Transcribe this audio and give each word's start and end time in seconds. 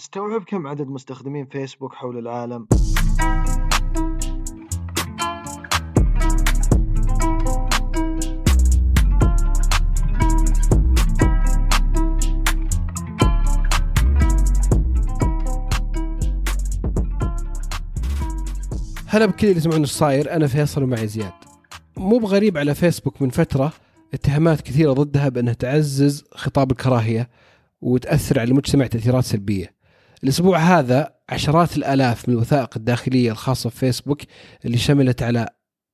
مستوعب 0.00 0.44
كم 0.44 0.66
عدد 0.66 0.88
مستخدمين 0.88 1.46
فيسبوك 1.46 1.94
حول 1.94 2.18
العالم؟ 2.18 2.66
هلا 19.06 19.26
بكل 19.26 19.46
اللي 19.46 19.56
يسمعون 19.56 19.80
إيش 19.80 19.90
صاير 19.90 20.36
أنا 20.36 20.46
فيصل 20.46 20.82
ومعي 20.82 21.06
زياد 21.06 21.32
مو 21.96 22.18
بغريب 22.18 22.58
على 22.58 22.74
فيسبوك 22.74 23.22
من 23.22 23.30
فترة 23.30 23.72
اتهامات 24.14 24.60
كثيرة 24.60 24.92
ضدها 24.92 25.28
بأنها 25.28 25.52
تعزز 25.52 26.24
خطاب 26.32 26.70
الكراهية 26.70 27.30
وتأثر 27.82 28.40
على 28.40 28.50
المجتمع 28.50 28.86
تأثيرات 28.86 29.24
سلبية 29.24 29.79
الأسبوع 30.24 30.58
هذا 30.58 31.14
عشرات 31.28 31.76
الآلاف 31.76 32.28
من 32.28 32.34
الوثائق 32.34 32.76
الداخلية 32.76 33.30
الخاصة 33.30 33.70
بفيسبوك 33.70 34.22
اللي 34.64 34.78
شملت 34.78 35.22
على 35.22 35.48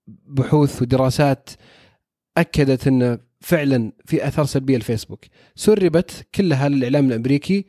بحوث 0.06 0.82
ودراسات 0.82 1.50
أكدت 2.36 2.86
أن 2.86 3.18
فعلا 3.40 3.92
في 4.04 4.28
آثار 4.28 4.44
سلبية 4.44 4.78
لفيسبوك 4.78 5.24
سربت 5.54 6.26
كلها 6.34 6.68
للإعلام 6.68 7.06
الأمريكي 7.06 7.66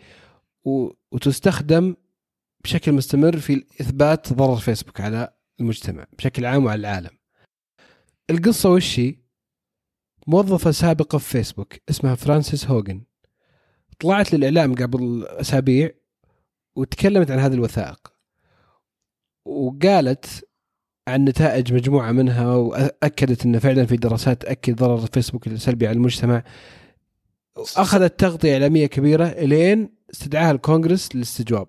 وتستخدم 1.12 1.96
بشكل 2.64 2.92
مستمر 2.92 3.38
في 3.38 3.66
إثبات 3.82 4.34
ضرر 4.34 4.56
فيسبوك 4.56 5.02
على 5.02 5.34
المجتمع 5.60 6.06
بشكل 6.18 6.46
عام 6.46 6.66
وعلى 6.66 6.80
العالم. 6.80 7.18
القصة 8.30 8.70
وش 8.70 9.00
هي؟ 9.00 9.16
موظفة 10.28 10.72
سابقة 10.72 11.18
في 11.18 11.30
فيسبوك 11.30 11.74
اسمها 11.90 12.16
فرانسيس 12.16 12.66
هوجن 12.66 13.02
طلعت 14.00 14.34
للإعلام 14.34 14.76
قبل 14.76 15.26
أسابيع 15.28 15.92
وتكلمت 16.78 17.32
عن 17.32 17.40
هذه 17.40 17.54
الوثائق. 17.54 18.14
وقالت 19.46 20.48
عن 21.08 21.26
نتائج 21.26 21.74
مجموعة 21.74 22.12
منها 22.12 22.56
وأكدت 22.56 23.46
إن 23.46 23.60
فعلا 23.60 23.86
في 23.86 23.98
دراسات 23.98 24.42
تأكد 24.42 24.76
ضرر 24.76 25.04
الفيسبوك 25.04 25.48
السلبي 25.48 25.88
على 25.88 25.96
المجتمع. 25.96 26.44
أخذت 27.58 28.20
تغطية 28.20 28.54
إعلامية 28.54 28.86
كبيرة 28.86 29.26
إلين 29.26 29.90
استدعاها 30.14 30.52
الكونغرس 30.52 31.16
للاستجواب. 31.16 31.68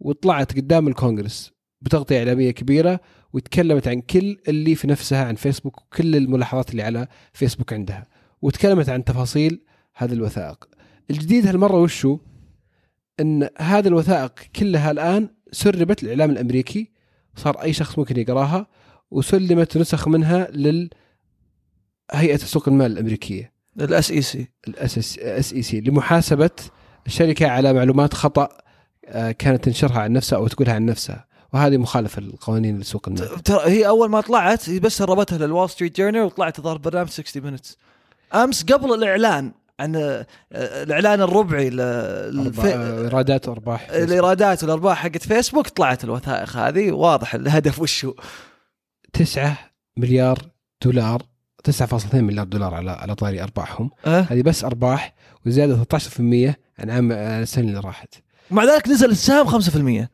وطلعت 0.00 0.56
قدام 0.56 0.88
الكونغرس 0.88 1.52
بتغطية 1.80 2.18
إعلامية 2.18 2.50
كبيرة 2.50 3.00
وتكلمت 3.32 3.88
عن 3.88 4.00
كل 4.00 4.38
اللي 4.48 4.74
في 4.74 4.86
نفسها 4.86 5.24
عن 5.24 5.34
فيسبوك 5.34 5.82
وكل 5.82 6.16
الملاحظات 6.16 6.70
اللي 6.70 6.82
على 6.82 7.08
فيسبوك 7.32 7.72
عندها. 7.72 8.06
وتكلمت 8.42 8.88
عن 8.88 9.04
تفاصيل 9.04 9.62
هذه 9.94 10.12
الوثائق. 10.12 10.68
الجديد 11.10 11.46
هالمرة 11.46 11.76
وشو؟ 11.76 12.18
إن 13.20 13.48
هذه 13.58 13.88
الوثائق 13.88 14.32
كلها 14.56 14.90
الآن 14.90 15.28
سربت 15.52 16.02
للاعلام 16.02 16.30
الأمريكي. 16.30 16.90
صار 17.36 17.62
أي 17.62 17.72
شخص 17.72 17.98
ممكن 17.98 18.20
يقراها 18.20 18.66
وسلمت 19.10 19.76
نسخ 19.76 20.08
منها 20.08 20.48
لل 20.50 20.90
هيئة 22.12 22.36
سوق 22.36 22.68
المال 22.68 22.92
الأمريكية. 22.92 23.52
الاس 23.80 24.10
اي 24.10 24.22
سي 24.22 24.48
الاس 24.68 25.18
اي 25.52 25.62
سي 25.62 25.80
لمحاسبة 25.80 26.50
الشركة 27.06 27.48
على 27.48 27.72
معلومات 27.72 28.14
خطأ 28.14 28.48
آه، 29.06 29.32
كانت 29.32 29.64
تنشرها 29.64 30.00
عن 30.00 30.12
نفسها 30.12 30.38
أو 30.38 30.48
تقولها 30.48 30.74
عن 30.74 30.86
نفسها. 30.86 31.26
وهذه 31.52 31.76
مخالفة 31.76 32.22
للقوانين 32.22 32.78
لسوق 32.78 33.08
المال. 33.08 33.42
ترى 33.42 33.70
هي 33.70 33.88
أول 33.88 34.10
ما 34.10 34.20
طلعت 34.20 34.70
بس 34.70 34.96
سربتها 34.96 35.38
لل 35.38 35.49
Wall 35.49 35.70
Street 35.70 35.96
Journal 35.96 36.22
وطلعت 36.22 36.60
ظهر 36.60 36.78
برنامج 36.78 37.08
60 37.08 37.42
Minutes 37.42 37.78
أمس 38.34 38.64
قبل 38.64 38.94
الإعلان 38.94 39.52
عن 39.80 39.96
آه، 39.96 40.26
الإعلان 40.52 41.20
الربعي 41.20 41.70
للف- 41.70 42.60
آه، 42.64 43.02
إيرادات 43.02 43.48
وارباح 43.48 43.90
الإيرادات 43.90 44.62
والارباح 44.62 44.98
حقت 45.02 45.22
فيسبوك 45.22 45.68
طلعت 45.68 46.04
الوثائق 46.04 46.56
هذه 46.56 46.92
واضح 46.92 47.34
الهدف 47.34 47.80
وش 47.80 48.04
هو. 48.04 48.14
9 49.12 49.58
مليار 49.96 50.38
دولار 50.84 51.22
9.2 51.64 52.14
مليار 52.14 52.46
دولار 52.46 52.74
على 52.74 52.90
على 52.90 53.14
طاري 53.14 53.42
أرباحهم. 53.42 53.90
أه؟ 54.06 54.20
هذه 54.20 54.42
بس 54.42 54.64
أرباح 54.64 55.14
وزيادة 55.46 55.84
13% 55.84 56.58
عن 56.78 56.90
عام 56.90 57.12
عن 57.12 57.42
السنة 57.42 57.68
اللي 57.68 57.80
راحت. 57.80 58.14
مع 58.50 58.64
ذلك 58.64 58.88
نزل 58.88 59.10
السهم 59.10 59.46
5% 59.46 60.10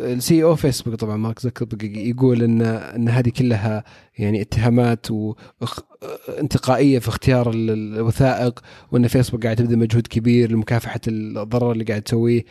السي 0.00 0.42
أو 0.44 0.56
فيسبوك 0.56 0.94
طبعا 0.94 1.16
مارك 1.16 1.38
زكربرج 1.38 1.96
يقول 1.96 2.42
ان 2.42 2.62
إن 2.62 3.08
هذه 3.08 3.28
كلها 3.28 3.84
يعني 4.18 4.40
اتهامات 4.40 5.06
وانتقائيه 5.10 6.98
في 6.98 7.08
اختيار 7.08 7.50
ال- 7.50 7.70
الوثائق 7.70 8.60
وإن 8.92 9.08
فيسبوك 9.08 9.44
قاعد 9.44 9.56
تبذل 9.56 9.78
مجهود 9.78 10.06
كبير 10.06 10.50
لمكافحة 10.52 11.00
الضرر 11.08 11.72
اللي 11.72 11.84
قاعد 11.84 12.02
تسويه. 12.02 12.44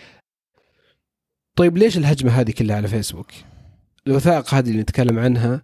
طيب 1.55 1.77
ليش 1.77 1.97
الهجمة 1.97 2.31
هذه 2.31 2.51
كلها 2.51 2.75
على 2.75 2.88
فيسبوك؟ 2.88 3.27
الوثائق 4.07 4.53
هذه 4.53 4.69
اللي 4.69 4.81
نتكلم 4.81 5.19
عنها 5.19 5.63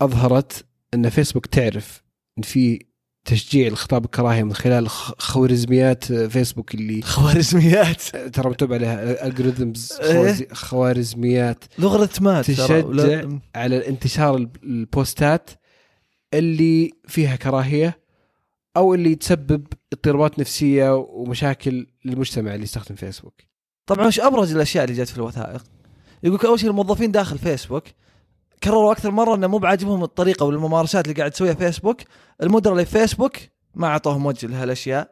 أظهرت 0.00 0.64
إن 0.94 1.08
فيسبوك 1.08 1.46
تعرف 1.46 2.02
إن 2.38 2.42
في 2.42 2.86
تشجيع 3.24 3.66
الخطاب 3.68 4.04
الكراهيه 4.04 4.42
من 4.42 4.54
خلال 4.54 4.88
خوارزميات 5.18 6.04
فيسبوك 6.12 6.74
اللي 6.74 7.02
خوارزميات 7.14 8.02
ترى 8.34 8.50
مكتوب 8.50 8.72
عليها 8.72 9.26
algorithms 9.26 9.92
إيه؟ 10.00 10.48
خوارزميات 10.52 11.64
لوغاريتمات. 11.78 12.44
تشجع 12.44 12.64
على 13.54 13.88
انتشار 13.88 14.36
الب- 14.36 14.56
البوستات 14.64 15.50
اللي 16.34 16.90
فيها 17.08 17.36
كراهية 17.36 18.00
أو 18.76 18.94
اللي 18.94 19.14
تسبب 19.14 19.66
اضطرابات 19.92 20.38
نفسية 20.38 20.96
ومشاكل 20.96 21.86
للمجتمع 22.04 22.54
اللي 22.54 22.64
يستخدم 22.64 22.94
فيسبوك. 22.94 23.34
طبعا 23.86 24.06
وش 24.06 24.20
أبرز 24.20 24.54
الأشياء 24.54 24.84
اللي 24.84 24.96
جت 24.96 25.08
في 25.08 25.16
الوثائق؟ 25.16 25.62
يقول 26.22 26.38
أول 26.40 26.60
شيء 26.60 26.70
الموظفين 26.70 27.12
داخل 27.12 27.38
فيسبوك 27.38 27.84
كرروا 28.62 28.92
أكثر 28.92 29.10
مرة 29.10 29.34
إنه 29.34 29.46
مو 29.46 29.58
بعاجبهم 29.58 30.02
الطريقة 30.02 30.46
والممارسات 30.46 31.04
اللي 31.04 31.18
قاعد 31.18 31.30
تسويها 31.30 31.54
فيسبوك، 31.54 32.00
المدراء 32.42 32.74
اللي 32.74 32.86
في 32.86 32.98
فيسبوك 32.98 33.36
ما 33.74 33.86
أعطوهم 33.86 34.26
وجه 34.26 34.46
لهالأشياء. 34.46 35.10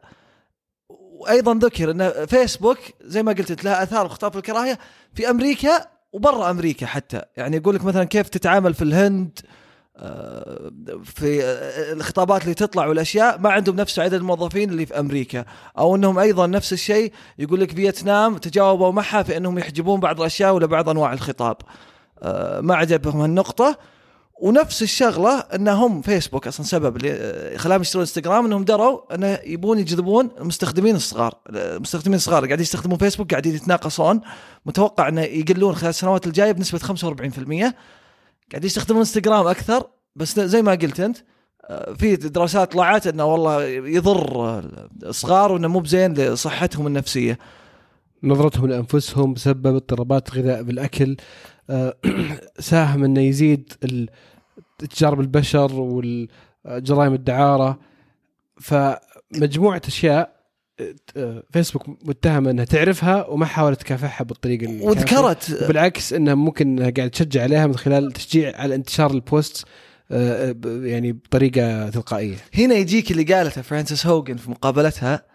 وأيضا 0.89 1.53
ذكر 1.53 1.91
إن 1.91 2.25
فيسبوك 2.25 2.77
زي 3.01 3.23
ما 3.23 3.31
قلت 3.31 3.63
لها 3.63 3.83
آثار 3.83 4.05
وخطاب 4.05 4.37
الكراهية 4.37 4.79
في 5.13 5.29
أمريكا 5.29 5.85
وبرا 6.13 6.51
أمريكا 6.51 6.85
حتى، 6.85 7.21
يعني 7.37 7.57
يقول 7.57 7.75
لك 7.75 7.83
مثلا 7.83 8.03
كيف 8.03 8.29
تتعامل 8.29 8.73
في 8.73 8.81
الهند 8.81 9.39
آه، 10.01 10.71
في 11.03 11.43
آه، 11.43 11.93
الخطابات 11.93 12.43
اللي 12.43 12.53
تطلع 12.53 12.87
والأشياء. 12.87 13.39
ما 13.39 13.49
عندهم 13.49 13.75
نفس 13.75 13.99
عدد 13.99 14.13
الموظفين 14.13 14.69
اللي 14.69 14.85
في 14.85 14.99
أمريكا. 14.99 15.45
أو 15.77 15.95
إنهم 15.95 16.19
أيضا 16.19 16.47
نفس 16.47 16.73
الشيء 16.73 17.13
يقول 17.39 17.59
لك 17.59 17.71
فيتنام 17.71 18.37
تجاوبوا 18.37 18.91
معها 18.91 19.23
في 19.23 19.37
إنهم 19.37 19.59
يحجبون 19.59 19.99
بعض 19.99 20.19
الأشياء 20.19 20.53
ولا 20.53 20.65
بعض 20.65 20.89
أنواع 20.89 21.13
الخطاب. 21.13 21.57
ما 22.61 22.75
عجبهم 22.75 23.21
هالنقطة. 23.21 23.77
ونفس 24.39 24.81
الشغلة 24.83 25.39
إنهم 25.39 26.01
فيسبوك 26.01 26.47
أصلا 26.47 26.65
سبب 26.65 26.97
اللي 26.97 27.11
آه، 27.11 27.57
خلاهم 27.57 27.81
يشترون 27.81 28.01
انستغرام 28.01 28.45
إنهم 28.45 28.63
دروا 28.63 29.15
إنه 29.15 29.39
يبون 29.45 29.79
يجذبون 29.79 30.29
المستخدمين 30.39 30.95
الصغار. 30.95 31.33
المستخدمين 31.49 32.15
الصغار 32.15 32.45
قاعدين 32.45 32.63
يستخدمون 32.63 32.97
فيسبوك 32.97 33.31
قاعدين 33.31 33.55
يتناقصون. 33.55 34.21
متوقع 34.65 35.07
إنه 35.07 35.21
يقلون 35.21 35.75
خلال 35.75 35.89
السنوات 35.89 36.27
الجاية 36.27 36.51
بنسبة 36.51 36.79
45% 36.79 37.75
قاعدين 38.51 38.65
يستخدمون 38.65 38.99
انستغرام 38.99 39.47
أكثر. 39.47 39.83
بس 40.15 40.39
زي 40.39 40.61
ما 40.61 40.71
قلت 40.71 40.99
أنت 40.99 41.17
آه، 41.65 41.93
في 41.93 42.15
دراسات 42.15 42.71
طلعت 42.71 43.07
إنه 43.07 43.25
والله 43.25 43.63
يضر 43.65 44.35
آه، 44.35 44.63
الصغار 45.03 45.51
وإنه 45.51 45.67
مو 45.67 45.79
بزين 45.79 46.13
لصحتهم 46.13 46.87
النفسية. 46.87 47.39
نظرتهم 48.23 48.67
لأنفسهم 48.67 49.33
بسبب 49.33 49.67
اضطرابات 49.67 50.35
غذاء 50.35 50.63
بالأكل. 50.63 51.11
آه، 51.11 51.58
ساهم 52.59 53.03
إنه 53.03 53.21
يزيد 53.21 53.73
تجارب 54.77 55.19
البشر 55.19 55.73
والجرائم 55.73 57.13
الدعارة 57.13 57.79
فمجموعة 58.61 59.81
أشياء 59.87 60.39
آه، 61.17 61.43
فيسبوك 61.51 61.89
متهمه 61.89 62.51
إنها 62.51 62.65
تعرفها 62.65 63.25
وما 63.25 63.45
حاولت 63.45 63.81
تكافحها 63.81 64.25
بالطريقة. 64.25 64.83
وذكرت 64.83 65.63
بالعكس 65.67 66.13
إنها 66.13 66.35
ممكن 66.35 66.67
إنها 66.67 66.89
قاعد 66.89 67.09
تشجع 67.09 67.43
عليها 67.43 67.67
من 67.67 67.75
خلال 67.75 68.11
تشجيع 68.11 68.61
على 68.61 68.75
انتشار 68.75 69.11
البوست 69.11 69.65
آه، 70.11 70.55
يعني 70.65 71.11
بطريقة 71.11 71.89
تلقائية 71.89 72.35
هنا 72.53 72.75
يجيك 72.75 73.11
اللي 73.11 73.23
قالته 73.23 73.61
فرانسيس 73.61 74.07
هوجن 74.07 74.35
في 74.35 74.51
مقابلتها. 74.51 75.25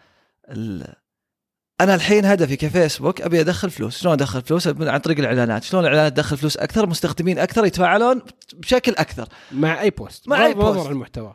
أنا 1.80 1.94
الحين 1.94 2.24
هدفي 2.24 2.56
كفيسبوك 2.56 3.20
أبي 3.20 3.40
أدخل 3.40 3.70
فلوس. 3.70 3.98
شلون 3.98 4.12
أدخل 4.12 4.42
فلوس؟ 4.42 4.66
عن 4.68 4.98
طريق 4.98 5.18
الإعلانات. 5.18 5.64
شلون 5.64 5.82
الإعلانات 5.84 6.12
تدخل 6.12 6.36
فلوس؟ 6.36 6.56
أكثر 6.56 6.86
مستخدمين 6.86 7.38
أكثر 7.38 7.64
يتفاعلون 7.66 8.22
بشكل 8.54 8.92
أكثر. 8.92 9.28
مع 9.52 9.80
أي 9.82 9.90
post 9.90 10.28
مع 10.28 10.46
النظر 10.46 10.72
post. 10.72 10.90
المحتوى. 10.90 11.34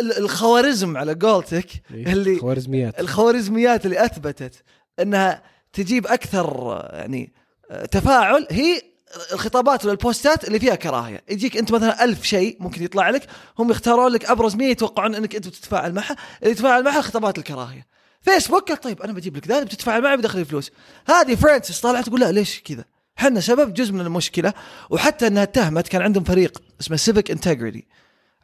ال- 0.00 0.18
الخوارزم 0.18 0.96
على 0.96 1.14
قولتك 1.14 1.66
إيه، 1.94 2.12
اللي 2.12 2.38
خوارزميات 2.38 3.00
الخوارزميات 3.00 3.86
اللي 3.86 4.04
أثبتت 4.04 4.62
إنها 5.00 5.42
تجيب 5.72 6.06
أكثر 6.06 6.78
يعني 6.92 7.32
تفاعل 7.90 8.46
هي 8.50 8.80
الخطابات 9.32 9.84
والبوستات 9.84 10.44
اللي 10.44 10.60
فيها 10.60 10.74
كراهية. 10.74 11.22
يجيك 11.30 11.56
أنت 11.56 11.72
مثلا 11.72 12.04
ألف 12.04 12.22
شيء 12.24 12.56
ممكن 12.60 12.82
يطلع 12.84 13.10
لك 13.10 13.26
هم 13.58 13.70
يختارون 13.70 14.12
لك 14.12 14.24
أبرز 14.24 14.54
100 14.56 14.68
يتوقعون 14.70 15.14
إنك 15.14 15.34
أنت 15.36 15.48
تتفاعل 15.48 15.92
معها. 15.94 16.16
اللي 16.42 16.52
يتفاعل 16.52 16.84
معها 16.84 17.00
خطابات 17.00 17.38
الكراهية. 17.38 17.86
فيسبوك 18.22 18.68
قال 18.68 18.80
طيب 18.80 19.02
أنا 19.02 19.12
بجيب 19.12 19.36
لك 19.36 19.48
ذا 19.48 19.62
بتدفع 19.62 19.98
معي 20.00 20.16
بدخل 20.16 20.44
فلوس 20.44 20.70
هذه 21.08 21.34
فرانسيس 21.34 21.80
طلعت 21.80 22.06
تقول 22.06 22.20
لا 22.20 22.32
ليش 22.32 22.60
كذا؟ 22.64 22.84
إحنا 23.18 23.40
سبب 23.40 23.74
جزء 23.74 23.92
من 23.92 24.00
المشكلة 24.00 24.52
وحتى 24.90 25.26
إنها 25.26 25.42
اتهمت 25.42 25.88
كان 25.88 26.02
عندهم 26.02 26.24
فريق 26.24 26.62
اسمه 26.80 26.96
Civic 26.96 27.30
Integrity 27.30 27.86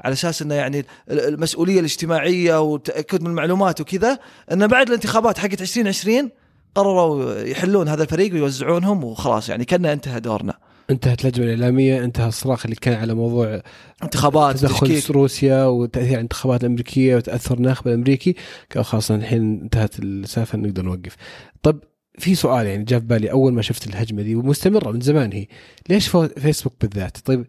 على 0.00 0.12
أساس 0.12 0.42
إنه 0.42 0.54
يعني 0.54 0.78
ال- 1.10 1.20
المسؤولية 1.20 1.78
الاجتماعية 1.80 2.60
والتاكد 2.60 3.22
من 3.22 3.26
المعلومات 3.26 3.80
وكذا 3.80 4.18
إنه 4.52 4.66
بعد 4.66 4.86
الانتخابات 4.88 5.38
حقت 5.38 5.60
2020 5.60 6.30
قرروا 6.74 7.34
يحلون 7.40 7.88
هذا 7.88 8.02
الفريق 8.02 8.32
ويوزعونهم 8.32 9.04
وخلاص 9.04 9.48
يعني 9.48 9.64
كنا 9.64 9.92
انتهى 9.92 10.20
دورنا. 10.20 10.58
انتهت 10.90 11.24
اللجنه 11.24 11.44
الاعلاميه 11.44 12.04
انتهى 12.04 12.28
الصراخ 12.28 12.64
اللي 12.66 12.76
كان 12.76 12.94
على 12.94 13.14
موضوع 13.14 13.62
انتخابات 14.02 14.58
تدخل 14.58 15.00
روسيا 15.10 15.64
وتأثير 15.64 16.08
على 16.08 16.14
الانتخابات 16.14 16.60
الأمريكية 16.60 17.16
وتأثر 17.16 17.56
الناخب 17.56 17.88
الأمريكي 17.88 18.34
قال 18.74 18.84
خلاص 18.84 19.10
الحين 19.10 19.60
انتهت 19.60 19.98
السالفة 19.98 20.58
نقدر 20.58 20.82
نوقف. 20.82 21.16
طب 21.62 21.80
في 22.18 22.34
سؤال 22.34 22.66
يعني 22.66 22.84
جاء 22.84 23.00
في 23.00 23.06
بالي 23.06 23.30
أول 23.30 23.52
ما 23.52 23.62
شفت 23.62 23.86
الهجمة 23.86 24.22
دي 24.22 24.34
ومستمرة 24.34 24.90
من 24.90 25.00
زمان 25.00 25.32
هي 25.32 25.46
ليش 25.88 26.08
فيسبوك 26.08 26.74
بالذات؟ 26.80 27.18
طيب 27.18 27.46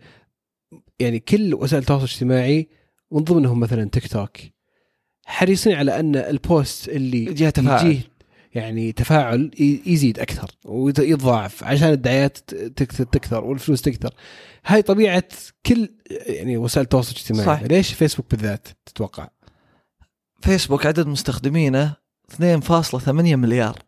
يعني 1.00 1.19
كل 1.19 1.53
وسائل 1.53 1.81
التواصل 1.81 2.06
الاجتماعي 2.06 2.68
ومن 3.12 3.24
ضمنهم 3.24 3.59
مثلا 3.59 3.89
تيك 3.89 4.07
توك 4.07 4.38
حريصين 5.25 5.74
على 5.74 6.00
أن 6.00 6.15
ال 6.16 6.30
post 6.30 6.89
اللي. 6.89 7.25
يجيه 7.25 8.01
يعني 8.56 8.92
تفاعل 8.92 9.51
يزيد 9.86 10.19
أكثر 10.19 10.51
ويتضاعف 10.66 11.63
عشان 11.63 11.90
الدعايات 11.90 12.38
تك- 12.54 12.92
تكثر 12.92 13.44
والفلوس 13.44 13.81
تكثر. 13.81 14.13
هاي 14.66 14.81
طبيعة 14.81 15.24
كل 15.66 15.90
يعني 16.12 16.57
وسائل 16.57 16.84
التواصل 16.84 17.12
الاجتماعي. 17.12 17.46
صح. 17.46 17.62
ليش 17.63 17.94
فيسبوك 17.94 18.31
بالذات 18.31 18.68
تتوقع؟ 18.86 19.28
فيسبوك 20.42 20.86
عدد 20.86 21.07
مستخدمينه 21.07 21.96
2.8 22.34 23.10
مليار. 23.36 23.80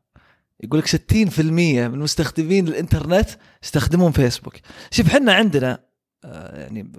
يقول 0.64 0.80
لك 0.80 0.88
60% 0.88 1.88
من 1.88 2.00
مستخدمين 2.00 2.68
الإنترنت 2.68 3.30
يستخدمون 3.64 4.12
فيسبوك 4.12 4.54
شوف 4.92 5.10
حنا 5.10 5.34
عندنا 5.34 5.80
آه، 6.26 6.60
يعني 6.62 6.92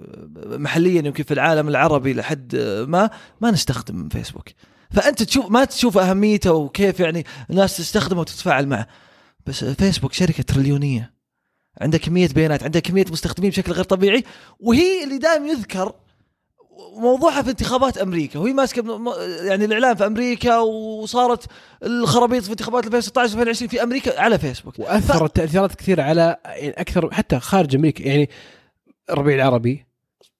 محليا 0.45 1.01
يمكن 1.05 1.23
في 1.23 1.33
العالم 1.33 1.67
العربي 1.67 2.13
لحد 2.13 2.55
ما 2.87 3.09
ما 3.41 3.51
نستخدم 3.51 4.09
فيسبوك 4.09 4.47
فأنت 4.93 5.23
تشوف 5.23 5.51
ما 5.51 5.65
تشوف 5.65 5.97
أهميته 5.97 6.51
وكيف 6.53 6.99
يعني 6.99 7.25
الناس 7.49 7.77
تستخدمه 7.77 8.19
وتتفاعل 8.19 8.67
معه. 8.67 8.87
بس 9.45 9.63
فيسبوك 9.65 10.13
شركة 10.13 10.43
تريليونية. 10.43 11.13
عندها 11.81 11.99
كميه 11.99 12.27
بيانات 12.27 12.63
عندها 12.63 12.81
كميه 12.81 13.05
مستخدمين 13.11 13.49
بشكل 13.49 13.71
غير 13.71 13.83
طبيعي. 13.83 14.23
وهي 14.59 15.03
اللي 15.03 15.17
دائما 15.17 15.47
يذكر 15.47 15.93
موضوعها 16.97 17.41
في 17.41 17.49
انتخابات 17.49 17.97
أمريكا. 17.97 18.39
وهي 18.39 18.53
ماسكة 18.53 19.13
يعني 19.43 19.65
الإعلام 19.65 19.95
في 19.95 20.05
أمريكا 20.05 20.57
وصارت 20.59 21.45
الخرابيط 21.83 22.43
في 22.43 22.51
انتخابات 22.51 22.85
2016 22.85 23.33
2020 23.33 23.69
في 23.69 23.83
أمريكا 23.83 24.21
على 24.21 24.39
فيسبوك. 24.39 24.79
وأثرت 24.79 25.35
تأثيرات 25.35 25.75
كثيرة 25.75 26.03
على 26.03 26.37
يعني 26.45 26.69
أكثر 26.69 27.13
حتى 27.13 27.39
خارج 27.39 27.75
أمريكا. 27.75 28.03
يعني 28.03 28.29
الربيع 29.09 29.35
العربي 29.35 29.85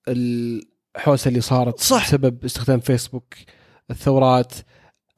الحوسة 0.08 1.28
اللي 1.28 1.40
صارت 1.40 1.80
صح. 1.80 2.08
بسبب 2.08 2.44
استخدام 2.44 2.80
فيسبوك 2.80 3.34
الثورات 3.90 4.52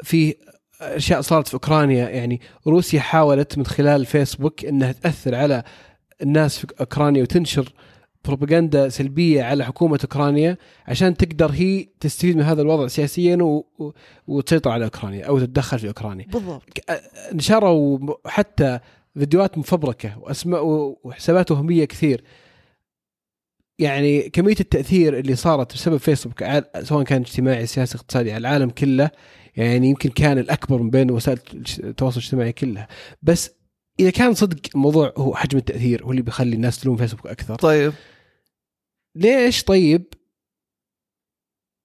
في 0.03 0.35
أشياء 0.81 1.21
صارت 1.21 1.49
في 1.49 1.55
أوكرانيا 1.55 2.09
يعني 2.09 2.41
روسيا 2.67 3.01
حاولت 3.01 3.59
من 3.59 3.67
خلال 3.67 4.07
فيسبوك 4.07 4.65
إنها 4.65 4.93
تأثر 4.93 5.35
على 5.35 5.63
الناس 6.23 6.59
في 6.59 6.67
أوكرانيا 6.81 7.23
وتنشر 7.23 7.73
بروباغندا 8.25 8.89
سلبية 8.89 9.43
على 9.43 9.65
حكومة 9.65 9.99
أوكرانيا 10.03 10.57
عشان 10.87 11.17
تقدر 11.17 11.51
هي 11.51 11.89
تستفيد 12.01 12.37
من 12.37 12.43
هذا 12.43 12.63
الوضع 12.63 12.87
سياسيا 12.87 13.37
و... 13.37 13.65
و... 13.79 13.93
وتسيطر 14.27 14.71
على 14.71 14.85
أوكرانيا 14.85 15.27
أو 15.27 15.39
تتدخل 15.39 15.79
في 15.79 15.89
أوكرانيا. 15.89 16.27
بالضبط. 16.27 16.63
نشروا 17.33 17.99
حتى 18.27 18.79
فيديوهات 19.15 19.59
مفبركة 19.59 20.19
وأسماء 20.19 20.65
وحسابات 21.05 21.51
وهمية 21.51 21.85
كثير. 21.85 22.25
يعني 23.79 24.29
كمية 24.31 24.57
التأثير 24.61 25.19
اللي 25.19 25.37
صارت 25.37 25.75
بسبب 25.75 25.97
فيسبوك 25.97 26.45
سواء 26.83 27.05
كان 27.05 27.21
اجتماعي 27.21 27.67
سياسي 27.67 27.99
اقتصادي 27.99 28.33
على 28.33 28.41
العالم 28.41 28.71
كله 28.71 29.11
يعني 29.57 29.89
يمكن 29.89 30.11
كان 30.11 30.39
الأكبر 30.39 30.83
من 30.83 30.91
بين 30.91 31.11
وسائل 31.11 31.39
التواصل 31.79 32.21
الاجتماعي 32.21 32.53
كلها 32.53 32.89
بس 33.23 33.51
إذا 34.01 34.11
كان 34.11 34.35
صدق 34.35 34.61
الموضوع 34.75 35.15
هو 35.17 35.35
حجم 35.35 35.59
التأثير 35.59 36.05
هو 36.05 36.11
اللي 36.11 36.23
بيخلي 36.23 36.57
الناس 36.57 36.81
تلوم 36.81 36.97
فيسبوك 36.97 37.27
أكثر. 37.27 37.55
طيب. 37.55 37.93
ليش 39.15 39.65
طيب؟ 39.65 40.05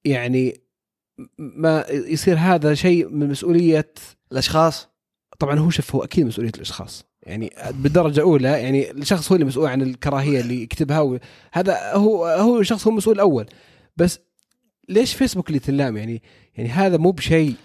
يعني 0.05 0.61
ما 1.37 1.85
يصير 1.89 2.37
هذا 2.37 2.73
شيء 2.73 3.09
من 3.09 3.29
مسؤولية 3.29 3.93
الأشخاص؟ 4.31 4.89
طبعا 5.39 5.59
هو 5.59 5.69
شوف 5.69 5.95
هو 5.95 6.03
أكيد 6.03 6.25
مسؤولية 6.25 6.51
الأشخاص. 6.55 7.10
يعني 7.23 7.53
بالدرجة 7.71 8.21
أولى 8.21 8.49
يعني 8.49 8.91
الشخص 8.91 9.31
هو 9.31 9.35
اللي 9.35 9.45
مسؤول 9.45 9.69
عن 9.69 9.81
الكراهية 9.81 10.41
اللي 10.41 10.61
يكتبها 10.63 11.19
هذا 11.51 11.93
هو 11.93 12.25
هو 12.25 12.59
الشخص 12.59 12.87
هو 12.87 12.91
المسؤول 12.91 13.15
الأول. 13.15 13.45
بس 13.97 14.19
ليش 14.89 15.15
فيسبوك 15.15 15.47
اللي 15.47 15.59
تلام؟ 15.59 15.97
يعني 15.97 16.21
يعني 16.55 16.69
هذا 16.69 16.97
مو 16.97 17.11
بشيء 17.11 17.55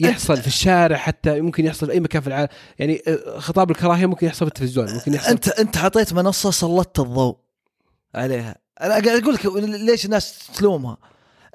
يحصل 0.00 0.36
في 0.36 0.46
الشارع 0.46 0.96
حتى 0.96 1.40
ممكن 1.40 1.64
يحصل 1.64 1.86
في 1.86 1.92
أي 1.92 2.00
مكان 2.00 2.22
في 2.22 2.28
العالم. 2.28 2.48
يعني 2.78 3.02
آه، 3.08 3.38
خطاب 3.38 3.70
الكراهية 3.70 4.06
ممكن 4.06 4.26
يحصل 4.26 4.46
في 4.46 4.52
التلفزيون 4.52 4.94
ممكن 4.94 5.14
يحصل 5.14 5.30
أنت 5.30 5.48
أنت 5.48 5.76
حطيت 5.76 6.12
منصة 6.12 6.50
سلطت 6.50 7.00
الضوء 7.00 7.36
عليها. 8.14 8.56
أنا 8.80 8.90
قاعد 8.90 9.22
أقول 9.22 9.34
لك 9.34 9.46
ليش 9.80 10.04
الناس 10.04 10.50
تلومها. 10.56 10.96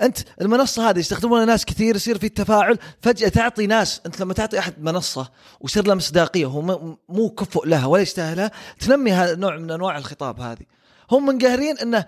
أنت 0.02 0.18
المنصة 0.42 0.90
هذه 0.90 1.00
يستخدمونها 1.00 1.46
ناس 1.46 1.66
كثير 1.66 1.96
يصير 1.96 2.18
في 2.18 2.30
تفاعل 2.30 2.78
فجأة 3.02 3.30
تعطي 3.30 3.68
ناس 3.68 4.02
أنت 4.06 4.22
لما 4.22 4.34
تعطي 4.34 4.60
أحد 4.60 4.74
منصة 4.80 5.32
ويصير 5.60 5.88
له 5.88 5.96
مصداقية 5.96 6.46
هو 6.46 6.62
مو 7.10 7.30
كفؤ 7.30 7.66
لها 7.66 7.86
ولا 7.86 8.02
يستاهلها 8.02 8.52
تنمي 8.80 9.12
هذا 9.12 9.36
نوع 9.36 9.58
من 9.58 9.72
أنواع 9.72 9.98
الخطاب 9.98 10.40
هذه 10.40 10.66
هم 11.12 11.26
منقهرين 11.26 11.78
إنه 11.78 12.06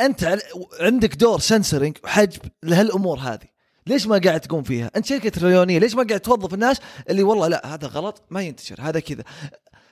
أنت 0.00 0.38
عندك 0.80 1.14
دور 1.14 1.40
سنسرنج 1.40 1.96
وحجب 2.04 2.40
لهالأمور 2.62 3.18
هذه 3.18 3.56
ليش 3.86 4.06
ما 4.06 4.20
قاعد 4.24 4.40
تقوم 4.40 4.62
فيها؟ 4.62 4.90
أنت 4.96 5.06
شركة 5.06 5.28
تريليونية، 5.28 5.78
ليش 5.78 5.94
ما 5.94 6.02
قاعد 6.02 6.20
توظف 6.20 6.54
الناس 6.54 6.80
اللي 7.10 7.22
والله 7.22 7.48
لا 7.48 7.74
هذا 7.74 7.86
غلط 7.86 8.22
ما 8.30 8.42
ينتشر، 8.42 8.76
هذا 8.80 9.00
كذا. 9.00 9.24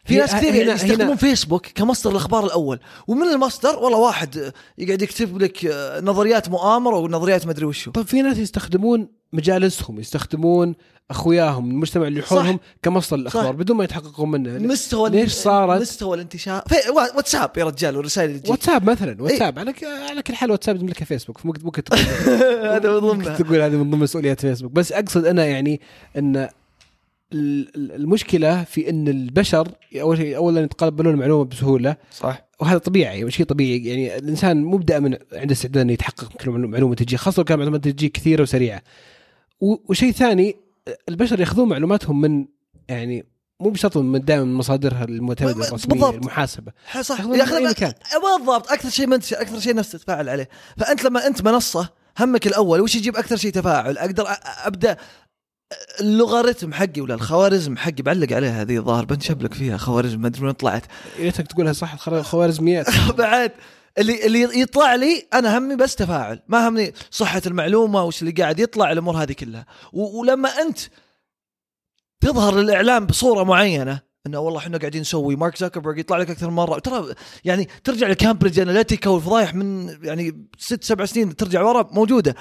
في 0.04 0.16
ناس 0.16 0.34
كثير 0.34 0.48
هنا- 0.50 0.56
يعني 0.58 0.72
يستخدمون 0.72 1.00
هنا- 1.06 1.16
فيسبوك 1.16 1.66
كمصدر 1.66 2.10
الأخبار 2.10 2.44
الأول، 2.46 2.78
ومن 3.08 3.22
المصدر 3.28 3.76
والله 3.78 3.98
واحد 3.98 4.52
يقعد 4.78 5.02
يكتب 5.02 5.42
لك 5.42 5.66
آه، 5.66 6.00
نظريات 6.00 6.48
مؤامرة 6.48 6.96
ونظريات 6.96 7.46
ما 7.46 7.52
أدري 7.52 7.64
وشو. 7.66 7.90
طيب 7.90 8.06
في 8.06 8.22
ناس 8.22 8.38
يستخدمون 8.38 9.08
مجالسهم 9.32 10.00
يستخدمون 10.00 10.74
أخوياهم 11.10 11.70
المجتمع 11.70 12.06
اللي 12.06 12.22
حولهم 12.22 12.60
كمصدر 12.82 13.16
الأخبار 13.16 13.44
صح. 13.44 13.50
بدون 13.50 13.76
ما 13.76 13.84
يتحققون 13.84 14.30
منه. 14.30 14.58
مستوى 14.72 15.10
ليش 15.10 15.32
صارت- 15.32 15.80
مستوى 15.80 16.14
الانتشار. 16.16 16.62
في 16.68 16.74
وا- 16.90 17.16
واتساب 17.16 17.50
يا 17.56 17.64
رجال 17.64 17.96
والرسائل 17.96 18.28
اللي 18.28 18.38
تجيك 18.40 18.50
واتساب 18.50 18.90
مثلا 18.90 19.22
واتساب. 19.22 19.58
على 19.58 19.72
ك- 19.72 19.84
على 19.84 20.22
كل 20.22 20.34
حال 20.34 20.50
واتساب 20.50 20.76
يملكها 20.82 21.04
فيسبوك. 21.04 21.46
ممكن 21.46 21.60
ممكن 21.64 21.84
تقول 21.84 22.00
هذا 22.74 22.92
من 22.92 22.98
ضمنها 22.98 23.36
تقول 23.38 23.60
هذه 23.60 23.72
من 23.76 23.90
ضمن 23.90 24.00
مسؤوليات 24.00 24.40
فيسبوك. 24.40 24.72
بس 24.72 24.92
أقصد 24.92 25.24
أنا 25.26 25.44
يعني 25.44 25.80
إن 26.18 26.48
المشكلة 27.34 28.64
في 28.64 28.90
إن 28.90 29.08
البشر 29.08 29.68
أول 30.00 30.16
شيء 30.16 30.36
اولا 30.36 30.60
يتقبلون 30.60 31.14
المعلومة 31.14 31.44
بسهولة. 31.44 31.96
صح. 32.12 32.44
وهذا 32.60 32.78
طبيعي 32.78 33.30
شيء 33.30 33.46
طبيعي. 33.46 33.84
يعني 33.84 34.16
الإنسان 34.16 34.64
مو 34.64 34.78
دائما 34.78 35.18
عنده 35.32 35.52
استعداد 35.52 35.78
إنه 35.78 35.92
يتحقق 35.92 36.32
كل 36.32 36.50
معلومه 36.50 36.94
تجي 36.94 37.16
خاصة 37.16 37.44
كان 37.44 37.58
معلومات 37.58 37.84
تجي 37.84 38.08
كثيرة 38.08 38.42
وسريعة. 38.42 38.82
وشيء 39.60 40.12
ثاني 40.12 40.56
البشر 41.08 41.40
يأخذون 41.40 41.68
معلوماتهم 41.68 42.20
من 42.20 42.46
يعني 42.88 43.24
مو 43.60 43.70
بشرط 43.70 43.96
من 43.96 44.24
دائما 44.24 44.44
من 44.44 44.54
مصادرها 44.54 45.04
المعتمدة 45.04 45.52
بالضبط. 45.52 45.68
الرسمية 45.68 46.10
المحاسبة. 46.10 46.72
صح. 47.00 47.20
يأخذون 47.20 47.38
يأخذ 47.38 47.70
مكان. 47.70 47.92
بالضبط. 48.38 48.72
أكثر 48.72 48.90
شيء 48.90 49.06
منتشر 49.06 49.40
أكثر 49.40 49.60
شيء 49.60 49.70
الناس 49.70 49.90
تتفاعل 49.92 50.28
عليه. 50.28 50.48
فأنت 50.76 51.04
لما 51.04 51.26
أنت 51.26 51.42
منصة 51.42 51.88
همك 52.18 52.46
الأول 52.46 52.80
وش 52.80 52.94
يجيب 52.94 53.16
أكثر 53.16 53.36
شيء 53.36 53.52
تفاعل؟ 53.52 53.98
أقدر 53.98 54.26
أبدأ 54.64 54.96
اللوغاريتم 56.00 56.72
حقي 56.72 57.00
ولا 57.00 57.14
الخوارزم 57.14 57.76
حقي 57.76 58.02
بعلق 58.02 58.32
عليها 58.32 58.62
هذه 58.62 58.76
الظاهر 58.76 59.04
بنشبلك 59.04 59.54
فيها 59.54 59.76
خوارزم 59.76 60.20
ما 60.20 60.26
أدري 60.26 60.44
وين 60.44 60.52
طلعت. 60.52 60.82
يا 61.18 61.24
ريتك 61.24 61.46
تقولها 61.46 61.72
صح 61.72 62.08
الخوارزميات 62.08 62.86
بعد 63.18 63.52
اللي 63.98 64.26
اللي 64.26 64.60
يطلع 64.60 64.94
لي 64.94 65.26
أنا 65.34 65.58
همي 65.58 65.76
بس 65.76 65.96
تفاعل 65.96 66.42
ما 66.48 66.68
همني 66.68 66.94
صحة 67.10 67.42
المعلومة 67.46 68.04
وش 68.04 68.22
اللي 68.22 68.32
قاعد 68.32 68.58
يطلع 68.58 68.92
الأمور 68.92 69.16
هذه 69.16 69.32
كلها. 69.32 69.66
ولما 69.92 70.48
أنت 70.48 70.78
تظهر 72.20 72.56
للإعلام 72.56 73.06
بصورة 73.06 73.44
معينة 73.44 74.00
إنه 74.26 74.38
والله 74.38 74.58
إحنا 74.58 74.78
قاعدين 74.78 75.00
نسوي 75.00 75.36
مارك 75.36 75.56
زكربرج 75.56 75.98
يطلع 75.98 76.16
لك 76.16 76.30
أكثر 76.30 76.50
من 76.50 76.56
مرة 76.56 76.78
ترى 76.78 77.14
يعني 77.44 77.68
ترجع 77.84 78.08
لكامبريدج 78.08 78.60
أناليتيكا 78.60 79.10
والفضايح 79.10 79.54
من 79.54 79.88
يعني 80.02 80.48
ست 80.58 80.84
سبع 80.84 81.04
سنين 81.04 81.36
ترجع 81.36 81.62
ورا 81.62 81.88
موجودة. 81.92 82.34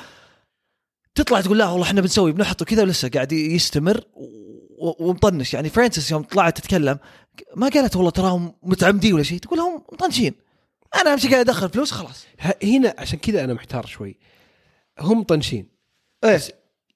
تطلع 1.15 1.41
تقول 1.41 1.57
لا 1.57 1.67
والله 1.69 1.87
إحنا 1.87 2.01
بنسوي 2.01 2.31
بنحط 2.31 2.61
وكذا 2.61 2.81
ولسه 2.83 3.09
قاعد 3.09 3.31
يستمر 3.31 4.03
ومطنش. 4.99 5.53
يعني 5.53 5.69
فرانسيس 5.69 6.11
يوم 6.11 6.23
طلعت 6.23 6.57
تتكلم 6.57 6.99
ما 7.55 7.69
قالت 7.69 7.95
والله 7.95 8.11
تراهم 8.11 8.53
متعمدين 8.63 9.13
ولا 9.13 9.23
شيء 9.23 9.39
تقول 9.39 9.59
هم 9.59 9.83
مطنشين. 9.93 10.33
أنا 10.95 11.11
اهم 11.11 11.17
شيء 11.17 11.31
قاعد 11.31 11.49
أدخل 11.49 11.69
فلوس 11.69 11.91
خلاص. 11.91 12.25
هنا 12.63 12.95
عشان 12.97 13.19
كذا 13.19 13.43
أنا 13.43 13.53
محتار 13.53 13.85
شوي. 13.85 14.17
هم 14.99 15.23
طنشين 15.23 15.67
بس 16.23 16.51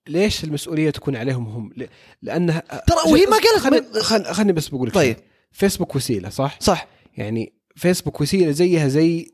ليش 0.08 0.44
المسؤولية 0.44 0.90
تكون 0.90 1.16
عليهم 1.16 1.48
هم؟ 1.48 1.74
لانها 2.22 2.60
ترى 2.88 3.12
وهي 3.12 3.26
ما 3.26 3.38
قالت 3.38 3.58
خلني 3.60 4.02
خل... 4.04 4.26
خلني 4.34 4.54
بس 4.54 4.68
بقول 4.68 4.88
لك 4.88 4.94
طيب. 4.96 5.16
شيء. 5.16 5.24
فيسبوك 5.52 5.96
وسيلة 5.96 6.30
صح؟ 6.30 6.58
صح. 6.62 6.88
يعني 7.18 7.54
فيسبوك 7.76 8.22
وسيلة 8.22 8.52
زيها 8.52 8.88
زي 8.88 9.32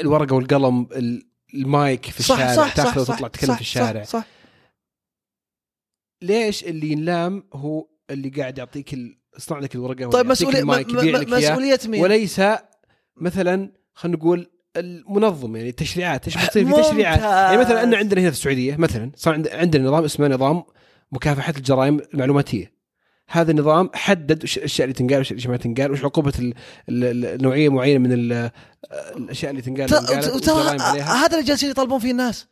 الورقة 0.00 0.34
والقلم 0.36 0.88
ال- 0.92 1.31
المايك 1.54 2.06
في 2.06 2.22
صح 2.22 2.34
الشارع 2.40 2.54
صح 2.66 2.74
تاخذه 2.74 3.00
وتطلع 3.12 3.28
تتكلم 3.28 3.54
في 3.54 3.60
الشارع 3.60 4.02
صح, 4.02 4.10
صح 4.20 4.24
ليش 6.22 6.64
اللي 6.64 6.88
ينلام 6.92 7.44
هو 7.54 7.86
اللي 8.10 8.28
قاعد 8.28 8.58
يعطيك. 8.58 8.92
يصنع 9.38 9.58
لك 9.58 9.74
الورقة 9.74 9.96
طيب 9.96 10.14
ويعطيك 10.14 10.26
مسؤولية 10.30 10.58
المايك 10.60 10.86
م- 10.88 10.98
يبيع 10.98 11.12
م- 11.18 11.22
لك 11.22 11.32
إياه، 11.32 11.38
مسؤولية 11.52 11.78
مين؟ 11.86 12.02
وليس 12.02 12.40
مثلا 13.16 13.72
خلينا 13.94 14.16
نقول 14.18 14.50
المنظم 14.76 15.56
يعني 15.56 15.68
التشريعات 15.68 16.24
إيش 16.26 16.36
بتصير 16.46 16.66
في 16.76 16.82
تشريعات. 16.82 17.20
يعني 17.20 17.56
مثلا 17.56 17.82
ان 17.82 17.94
عندنا 17.94 18.20
هنا 18.20 18.30
في 18.30 18.36
السعودية 18.36 18.76
مثلا 18.76 19.12
صار 19.16 19.34
عند- 19.34 19.48
عندنا 19.48 19.84
نظام 19.88 20.04
اسمه 20.04 20.28
نظام 20.28 20.62
مكافحة 21.12 21.54
الجرائم 21.56 22.00
المعلوماتية 22.14 22.71
هذا 23.32 23.50
النظام 23.50 23.90
حدد 23.94 24.44
وش 24.44 24.58
الأشياء 24.58 24.84
اللي 24.84 24.94
تنقال 24.94 25.20
وش 25.20 25.30
الأشياء 25.32 25.50
ما 25.50 25.56
تنقال 25.56 25.92
وش 25.92 26.04
عقوبة 26.04 26.32
ال- 26.38 26.54
ال- 26.88 27.04
ال- 27.04 27.24
النوعيه 27.24 27.68
معينة 27.68 27.98
من 27.98 28.12
ال- 28.12 28.50
الأشياء 29.16 29.50
اللي 29.50 29.62
تنقال 29.62 29.88
ترى 30.40 31.00
هذا 31.00 31.34
اللي 31.36 31.42
جالسين 31.46 31.70
يطالبون 31.70 31.98
فيه 31.98 32.10
الناس. 32.10 32.46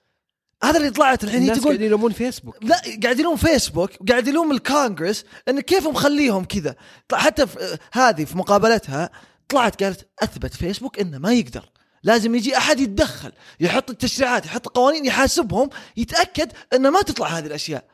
هذا 0.65 0.77
اللي 0.79 0.91
طلعت 0.91 1.25
الحين 1.25 1.39
هي 1.39 1.43
الناس 1.45 1.59
تقول 1.59 1.69
قاعدين 1.69 1.87
يلومون 1.87 2.13
فيسبوك 2.13 2.57
لا 2.65 2.77
قاعد 3.03 3.19
يلوم 3.19 3.37
فيسبوك 3.37 3.91
وقاعد 4.01 4.29
يلوم 4.29 4.53
الكونغرس 4.53 5.25
إن 5.49 5.61
كيف 5.61 5.87
مخليهم 5.89 6.45
كذا؟ 6.45 6.75
حتى 7.13 7.47
في 7.47 7.79
هذه 7.93 8.25
في 8.25 8.39
مقابلتها 8.39 9.11
طلعت 9.49 9.83
قالت 9.83 10.09
أثبت 10.23 10.55
فيسبوك 10.55 11.01
إنه 11.01 11.19
ما 11.19 11.33
يقدر. 11.33 11.71
لازم 12.03 12.35
يجي 12.35 12.57
أحد 12.57 12.81
يتدخل 12.81 13.33
يحط 13.61 13.91
التشريعات 13.91 14.47
يحط 14.47 14.69
قوانين 14.69 15.05
يحاسبهم 15.07 15.71
يتأكد 15.97 16.53
إنه 16.75 16.91
ما 16.91 17.03
تطلع 17.03 17.27
هذه 17.27 17.47
الأشياء. 17.47 17.85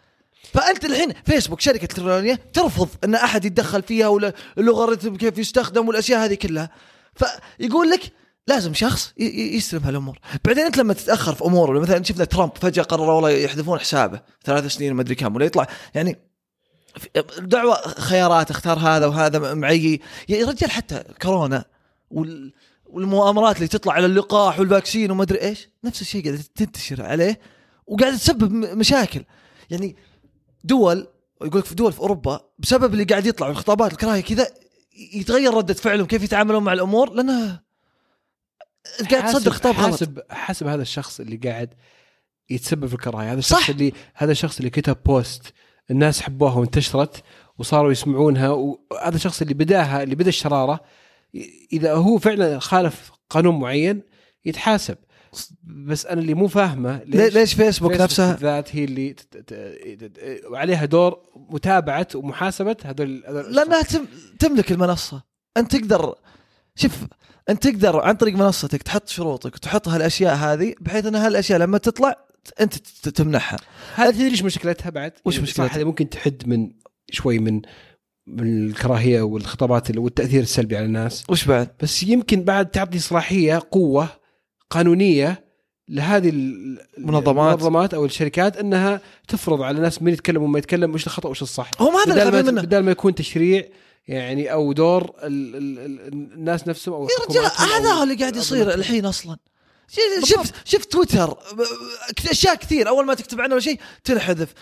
فأنت 0.54 0.84
الحين 0.84 1.12
فيسبوك 1.24 1.60
شركة 1.60 1.82
الكترونيه 1.82 2.40
ترفض 2.52 2.88
أن 3.04 3.14
أحد 3.14 3.44
يتدخل 3.44 3.82
فيها 3.82 4.08
ولا 4.08 4.32
اللوغاريتم 4.58 5.16
كيف 5.16 5.38
يستخدم 5.38 5.88
والأشياء 5.88 6.24
هذه 6.24 6.34
كلها. 6.34 6.70
فيقول 7.14 7.90
لك 7.90 8.12
لازم 8.48 8.74
شخص 8.74 9.12
يستلم 9.18 9.82
هالأمور. 9.82 10.18
بعدين 10.44 10.64
أنت 10.64 10.76
لما 10.76 10.94
تتأخر 10.94 11.34
في 11.34 11.44
أمور 11.44 11.70
ولا 11.70 11.80
مثلا 11.80 12.04
شفنا 12.04 12.24
ترامب 12.24 12.52
فجأة 12.60 12.82
قرر 12.82 13.10
والله 13.10 13.30
يحذفون 13.30 13.78
حسابه 13.78 14.20
ثلاث 14.44 14.66
سنين 14.66 14.92
ما 14.92 15.02
أدري 15.02 15.14
كم 15.14 15.34
ولا 15.36 15.44
يطلع 15.46 15.66
يعني 15.94 16.18
دعوة 17.38 17.88
خيارات 17.88 18.50
اختار 18.50 18.78
هذا 18.78 19.06
وهذا 19.06 19.54
معي. 19.54 20.00
يا 20.28 20.46
رجال 20.46 20.70
حتى 20.70 21.04
كورونا 21.22 21.64
وال 22.10 22.52
والمؤامرات 22.86 23.56
اللي 23.56 23.68
تطلع 23.68 23.92
على 23.92 24.06
اللقاح 24.06 24.60
والفاكسين 24.60 25.10
وما 25.10 25.22
أدري 25.22 25.40
إيش 25.40 25.68
نفس 25.84 26.00
الشيء 26.00 26.24
قاعدة 26.24 26.44
تنتشر 26.54 27.02
عليه 27.02 27.40
وقاعدة 27.86 28.16
تسبب 28.16 28.52
مشاكل. 28.52 29.24
يعني 29.70 29.96
دول 30.64 31.06
يقول 31.42 31.60
لك 31.60 31.66
في 31.66 31.74
دول 31.74 31.92
في 31.92 32.00
أوروبا 32.00 32.40
بسبب 32.58 32.92
اللي 32.92 33.04
قاعد 33.04 33.26
يطلع 33.26 33.48
والخطابات 33.48 33.92
الكراهية 33.92 34.20
كذا 34.20 34.48
يتغير 35.14 35.54
ردة 35.54 35.74
فعلهم 35.74 36.06
كيف 36.06 36.22
يتعاملون 36.22 36.64
مع 36.64 36.72
الأمور 36.72 37.12
لانها 37.12 37.62
قاعد 39.10 39.32
تصدر 39.32 39.50
خطاب 39.50 39.74
غلط. 39.74 39.90
حاسب 39.90 40.20
حاسب 40.30 40.66
هذا 40.66 40.82
الشخص 40.82 41.20
اللي 41.20 41.36
قاعد 41.36 41.74
يتسبب 42.50 42.86
في 42.86 42.94
الكراهية. 42.94 43.32
هذا 43.32 43.40
صح. 43.40 43.56
الشخص 43.56 43.70
اللي 43.70 43.92
هذا 44.14 44.32
الشخص 44.32 44.58
اللي 44.58 44.70
كتب 44.70 44.96
بوست 45.06 45.42
الناس 45.90 46.20
حبوها 46.20 46.54
وانتشرت 46.54 47.22
وصاروا 47.58 47.92
يسمعونها 47.92 48.50
وهذا 48.50 49.16
الشخص 49.16 49.42
اللي 49.42 49.54
بداها 49.54 50.02
اللي 50.02 50.14
بدأ 50.14 50.28
الشرارة 50.28 50.80
إذا 51.72 51.94
هو 51.94 52.18
فعلا 52.18 52.58
خالف 52.58 53.12
قانون 53.30 53.60
معين 53.60 54.02
يتحاسب. 54.44 54.98
بس 55.62 56.06
أنا 56.06 56.20
اللي 56.20 56.34
مو 56.34 56.46
فاهمة 56.48 57.00
ليه- 57.06 57.28
ليش 57.28 57.54
فيسبوك 57.54 57.92
نفسها 57.92 58.32
بالذات 58.32 58.76
هي 58.76 58.84
اللي 58.84 59.16
وعليها 60.50 60.84
دور 60.84 61.18
متابعة 61.36 62.08
ومحاسبة 62.14 62.76
هذول 62.84 63.20
لانها 63.50 63.82
تم 63.82 64.06
تملك 64.38 64.72
المنصة 64.72 65.22
أنت 65.56 65.76
تقدر 65.76 66.14
شوف 66.74 66.92
أنت 67.48 67.68
تقدر 67.68 68.00
عن 68.00 68.14
طريق 68.14 68.34
منصتك 68.34 68.82
تحط 68.82 69.08
شروطك 69.08 69.54
وتحط 69.54 69.88
هالأشياء 69.88 70.34
هذه 70.36 70.74
بحيث 70.80 71.06
أن 71.06 71.14
هالأشياء 71.14 71.58
لما 71.58 71.78
تطلع 71.78 72.26
أنت 72.60 72.74
تمنحها 73.08 73.58
هذه 73.94 74.10
تدري 74.14 74.26
إيش 74.30 74.42
مشكلتها 74.42 74.90
بعد؟ 74.90 75.12
وش 75.24 75.34
يعني 75.34 75.42
مشكلتها؟ 75.42 75.76
هذه 75.76 75.84
ممكن 75.84 76.08
تحد 76.08 76.42
من 76.46 76.70
شوي 77.10 77.38
من 77.38 77.62
من 78.26 78.66
الكراهية 78.66 79.22
والخطابات 79.22 79.96
والتأثير 79.96 80.42
السلبي 80.42 80.76
على 80.76 80.86
الناس 80.86 81.24
وش 81.28 81.44
بعد؟ 81.44 81.68
بس 81.82 82.02
يمكن 82.02 82.42
بعد 82.44 82.70
تعطي 82.70 82.98
صلاحية 82.98 83.62
قوة 83.70 84.08
قانونية 84.70 85.44
لهذه 85.88 86.28
ال- 86.28 86.86
منظمات. 86.98 87.54
المنظمات. 87.54 87.94
أو 87.94 88.04
الشركات 88.04 88.56
إنها 88.56 89.00
تفرض 89.28 89.62
على 89.62 89.76
الناس 89.76 90.02
من 90.02 90.12
يتكلم 90.12 90.42
وما 90.42 90.58
يتكلم 90.58 90.94
وش 90.94 91.06
الخطأ 91.06 91.28
وش 91.28 91.42
الصح. 91.42 91.70
هم 91.80 91.96
هذا 91.96 92.02
اللي 92.02 92.14
بدال 92.14 92.32
خايفين 92.32 92.54
ما 92.54 92.62
بدال 92.62 92.84
ما 92.84 92.90
يكون 92.90 93.14
تشريع 93.14 93.64
يعني 94.08 94.52
أو 94.52 94.72
دور 94.72 95.02
ال 95.22 95.56
ال 95.56 95.78
ال 95.78 96.32
الناس 96.32 96.68
نفسهم 96.68 96.94
أو 96.94 97.02
يا 97.04 97.24
رجال 97.40 97.52
هذا 97.70 97.92
هو 97.92 98.02
اللي 98.02 98.14
قاعد 98.14 98.36
يصير 98.36 98.74
الحين 98.74 99.06
أصلا. 99.06 99.36
شفت 100.24 100.54
شفت 100.64 100.92
تويتر 100.92 101.38
أشياء 102.30 102.54
كثير. 102.54 102.88
أول 102.88 103.06
ما 103.06 103.14
تكتب 103.14 103.40
عنه 103.40 103.52
ولا 103.54 103.62
شيء 103.62 103.80
تنحذف. 104.04 104.52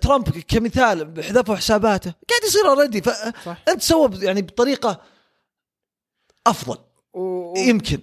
ترامب 0.00 0.28
كمثال 0.28 1.24
حذفوا 1.24 1.56
حساباته. 1.56 2.14
قاعد 2.30 2.42
يصير 2.46 2.68
اوريدي 2.68 3.02
فانت 3.02 3.82
سوى 3.82 4.10
يعني 4.22 4.42
بطريقة 4.42 5.00
أفضل. 6.46 6.78
و- 7.14 7.54
يمكن. 7.58 7.98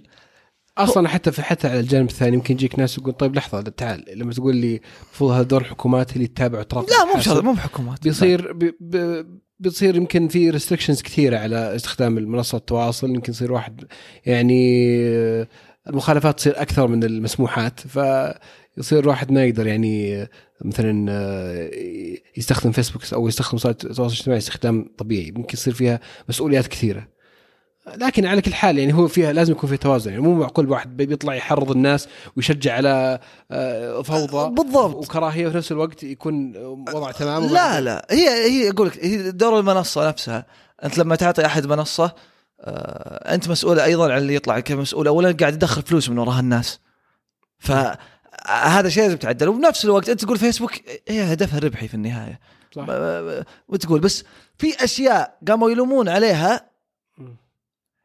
أصلا 0.78 1.08
حتى 1.08 1.32
في 1.32 1.42
حتى 1.42 1.68
على 1.68 1.80
الجانب 1.80 2.08
الثاني 2.08 2.36
يمكن 2.36 2.54
يجيك 2.54 2.78
ناس 2.78 2.98
يقول 2.98 3.12
طيب 3.12 3.36
لحظة 3.36 3.60
تعال 3.60 4.04
لما 4.14 4.32
تقول 4.32 4.56
لي 4.56 4.80
المفروض 5.04 5.30
هذا 5.30 5.42
دور 5.42 5.60
الحكومات 5.60 6.16
اللي 6.16 6.26
تتابع 6.26 6.58
وتراقب 6.58 6.90
لا 6.90 7.04
مو 7.04 7.14
بشرط 7.14 7.44
مو 7.44 7.52
بحكومات. 7.52 8.02
بيصير 8.02 8.52
بي 8.52 8.76
بي 8.80 9.24
بتصير 9.60 9.96
يمكن 9.96 10.28
في 10.28 10.50
restrictions 10.50 11.02
كثيرة 11.02 11.38
على 11.38 11.76
استخدام 11.76 12.12
منصة 12.12 12.58
التواصل 12.58 13.10
يمكن 13.10 13.32
يصير 13.32 13.52
واحد 13.52 13.84
يعني 14.26 14.86
آه، 15.06 15.48
المخالفات 15.88 16.36
تصير 16.36 16.62
أكثر 16.62 16.86
من 16.86 17.04
المسموحات 17.04 17.80
فيصير 17.80 18.98
الواحد 18.98 19.32
ما 19.32 19.44
يقدر 19.44 19.66
يعني 19.66 20.22
آه، 20.22 20.28
مثلا 20.64 21.06
آه، 21.10 21.70
يستخدم 22.36 22.72
فيسبوك 22.72 23.12
أو 23.12 23.28
يستخدم 23.28 23.56
وسائل 23.56 23.74
التواصل 23.74 24.02
الاجتماعي 24.02 24.38
استخدام 24.38 24.90
طبيعي. 24.98 25.30
ممكن 25.30 25.54
يصير 25.54 25.74
فيها 25.74 26.00
مسؤوليات 26.28 26.66
كثيرة. 26.66 27.08
لكن 27.94 28.26
على 28.26 28.42
كل 28.42 28.54
حال 28.54 28.78
يعني 28.78 28.94
هو 28.94 29.08
فيها 29.08 29.32
لازم 29.32 29.52
يكون 29.52 29.70
في 29.70 29.76
توازن. 29.76 30.10
يعني 30.10 30.22
مو 30.22 30.34
معقول 30.34 30.70
واحد 30.70 30.96
بيطلع 30.96 31.34
يحرض 31.34 31.70
الناس 31.70 32.08
ويشجع 32.36 32.74
على 32.74 33.18
آه، 33.50 34.02
فوضى 34.02 34.54
بالضبط. 34.62 34.94
وكراهية 34.94 35.46
وفي 35.46 35.56
نفس 35.56 35.72
الوقت 35.72 36.02
يكون 36.02 36.56
وضع 36.66 37.10
تمام 37.10 37.44
لا 37.46 37.80
لا. 37.80 38.06
هي 38.10 38.28
هي 38.28 38.70
أقول 38.70 38.86
لك 38.88 39.04
هي 39.04 39.30
دور 39.30 39.58
المنصة 39.58 40.08
نفسها. 40.08 40.46
أنت 40.84 40.98
لما 40.98 41.16
تعطي 41.16 41.46
أحد 41.46 41.66
منصة 41.66 42.14
آه 42.60 43.34
أنت 43.34 43.48
مسؤول 43.48 43.80
أيضا 43.80 44.12
عن 44.12 44.18
اللي 44.18 44.34
يطلع. 44.34 44.60
كمسؤول 44.60 45.06
اولا 45.06 45.32
قاعد 45.32 45.54
يدخل 45.54 45.82
فلوس 45.82 46.08
من 46.08 46.18
وراها 46.18 46.40
الناس. 46.40 46.80
فهذا 47.58 48.88
شيء 48.88 49.02
لازم 49.02 49.14
يتعدل 49.14 49.48
وبنفس 49.48 49.84
الوقت 49.84 50.08
أنت 50.08 50.24
تقول 50.24 50.38
فيسبوك 50.38 50.72
هي 51.08 51.32
هدفها 51.32 51.58
ربحي 51.58 51.88
في 51.88 51.94
النهاية. 51.94 52.40
صح. 52.76 52.86
وتقول 53.68 54.00
بس 54.00 54.24
في 54.58 54.84
أشياء 54.84 55.38
قاموا 55.48 55.70
يلومون 55.70 56.08
عليها. 56.08 56.75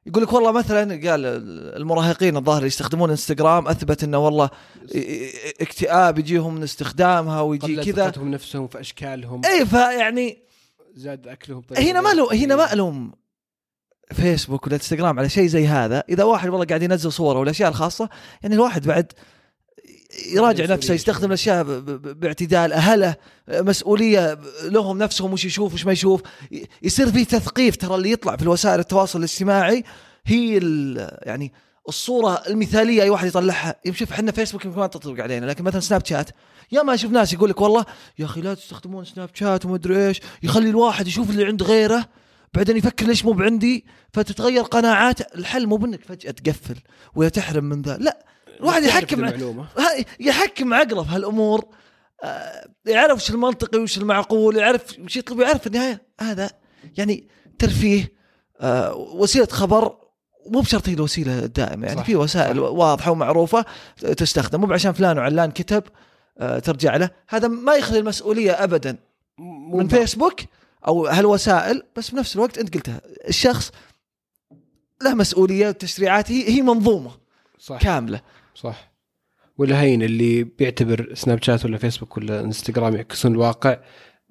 يقول 0.05 0.23
لك 0.23 0.33
والله 0.33 0.51
مثلا 0.51 1.09
قال 1.09 1.25
المراهقين 1.75 2.37
الظاهر 2.37 2.57
اللي 2.57 2.67
يستخدمون 2.67 3.09
إنستغرام 3.09 3.67
أثبت 3.67 4.03
إنه 4.03 4.17
والله 4.17 4.49
اكتئاب 5.61 6.19
يجيهم 6.19 6.55
من 6.55 6.63
استخدامها 6.63 7.41
ويجي 7.41 7.75
كذا. 7.75 8.05
ثقتهم 8.05 8.31
نفسهم 8.31 8.67
في 8.67 8.79
أشكالهم. 8.79 9.41
اي 9.45 9.65
فيعني 9.65 10.37
زاد 10.95 11.27
أكلهم 11.27 11.63
هنا 11.77 12.01
ما 12.01 12.13
لو 12.13 12.29
هنا 12.29 12.55
ما 12.55 12.73
الوم 12.73 13.11
فيسبوك 14.11 14.67
ولا 14.67 14.75
إنستغرام 14.75 15.19
على 15.19 15.29
شيء 15.29 15.47
زي 15.47 15.67
هذا. 15.67 16.03
إذا 16.09 16.23
واحد 16.23 16.49
والله 16.49 16.65
قاعد 16.65 16.83
ينزل 16.83 17.11
صوره 17.11 17.39
والاشياء 17.39 17.69
الخاصة 17.69 18.09
يعني 18.43 18.55
الواحد 18.55 18.87
بعد 18.87 19.13
يراجع 20.33 20.65
نفسه 20.65 20.93
يستخدم. 20.93 21.27
الأشياء 21.27 21.63
باعتدال 21.93 22.73
أهله 22.73 23.15
مسؤولية 23.47 24.39
لهم 24.63 24.97
نفسهم 24.97 25.33
وش 25.33 25.45
يشوف 25.45 25.73
وش 25.73 25.85
ما 25.85 25.91
يشوف. 25.91 26.21
يصير 26.83 27.11
في 27.11 27.25
تثقيف 27.25 27.75
ترى 27.75 27.95
اللي 27.95 28.11
يطلع 28.11 28.35
في 28.35 28.43
الوسائل 28.43 28.79
التواصل 28.79 29.19
الاجتماعي. 29.19 29.83
هي 30.25 30.59
يعني 31.21 31.53
الصورة 31.89 32.43
المثالية 32.47 33.03
أي 33.03 33.09
واحد 33.09 33.27
يطلعها. 33.27 33.75
شوف 33.91 34.11
إحنا 34.11 34.31
فيسبوك 34.31 34.65
يمكن 34.65 34.79
ما 34.79 34.87
تطبق 34.87 35.23
علينا 35.23 35.45
لكن 35.45 35.63
مثلا 35.63 35.79
سناب 35.79 36.05
شات. 36.05 36.29
يا 36.71 36.81
ما 36.81 36.93
أشوف 36.93 37.11
ناس 37.11 37.33
يقول 37.33 37.49
لك 37.49 37.61
والله 37.61 37.85
يا 38.19 38.25
أخي 38.25 38.41
لا 38.41 38.53
تستخدمون 38.53 39.05
سناب 39.05 39.29
شات 39.33 39.65
وما 39.65 39.75
أدري 39.75 40.07
إيش. 40.07 40.21
يخلي 40.43 40.69
الواحد 40.69 41.07
يشوف 41.07 41.29
اللي 41.29 41.45
عند 41.45 41.63
غيره 41.63 42.05
بعدين 42.53 42.77
يفكر 42.77 43.05
ليش 43.05 43.25
مو 43.25 43.31
بعندي. 43.31 43.85
فتتغير 44.13 44.63
قناعات 44.63 45.35
الحل 45.35 45.67
مو 45.67 45.75
بإنك 45.75 46.03
فجأة 46.03 46.31
تقفل 46.31 46.75
ولا 47.15 47.29
تحرم 47.29 47.63
من 47.63 47.81
ذا. 47.81 47.97
لا 47.97 48.25
الواحد 48.61 48.83
يحكم 48.83 49.25
يحكم 50.19 50.73
عقله 50.73 51.03
في 51.03 51.09
هالأمور. 51.09 51.65
آه، 52.23 52.69
يعرف 52.85 53.15
وش 53.15 53.29
المنطقي 53.29 53.79
وش 53.79 53.97
المعقول 53.97 54.57
يعرف 54.57 54.99
وش 54.99 55.17
يطلب 55.17 55.39
يعرف 55.39 55.61
في 55.61 55.67
النهاية. 55.67 56.01
هذا 56.21 56.51
يعني 56.97 57.27
ترفيه 57.59 58.11
آه، 58.61 58.95
وسيلة 58.95 59.45
خبر. 59.45 59.95
مو 60.47 60.59
بشرط 60.59 60.89
هي 60.89 60.93
الوسيلة 60.93 61.39
الدائمة 61.39 61.87
يعني 61.87 62.03
في 62.03 62.15
وسائل 62.15 62.57
صح. 62.57 62.61
واضحة 62.63 63.11
ومعروفة 63.11 63.65
تستخدم. 63.97 64.61
مو 64.61 64.73
عشان 64.73 64.91
فلان 64.91 65.17
وعلان 65.17 65.51
كتب 65.51 65.83
آه، 66.39 66.59
ترجع 66.59 66.95
له. 66.95 67.09
هذا 67.27 67.47
ما 67.47 67.75
يخلي 67.75 67.99
المسؤولية 67.99 68.51
ابدا. 68.51 68.97
من. 69.73 69.87
فيسبوك 69.87 70.39
أو 70.87 71.05
هالوسائل 71.07 71.83
بس 71.95 72.09
بنفس 72.09 72.35
الوقت 72.35 72.57
أنت 72.57 72.73
قلتها 72.73 73.01
الشخص 73.27 73.71
له 75.01 75.13
مسؤولية 75.13 75.67
وتشريعات 75.69 76.31
هي 76.31 76.49
هي 76.49 76.61
منظومة 76.61 77.11
صح. 77.59 77.79
كاملة. 77.81 78.21
صح. 78.61 78.91
ولا 79.57 79.81
هين 79.81 80.03
اللي 80.03 80.43
بيعتبر 80.43 81.13
سناب 81.13 81.43
شات 81.43 81.65
ولا 81.65 81.77
فيسبوك 81.77 82.17
ولا 82.17 82.39
انستغرام 82.39 82.95
يعكسون 82.95 83.31
الواقع 83.31 83.77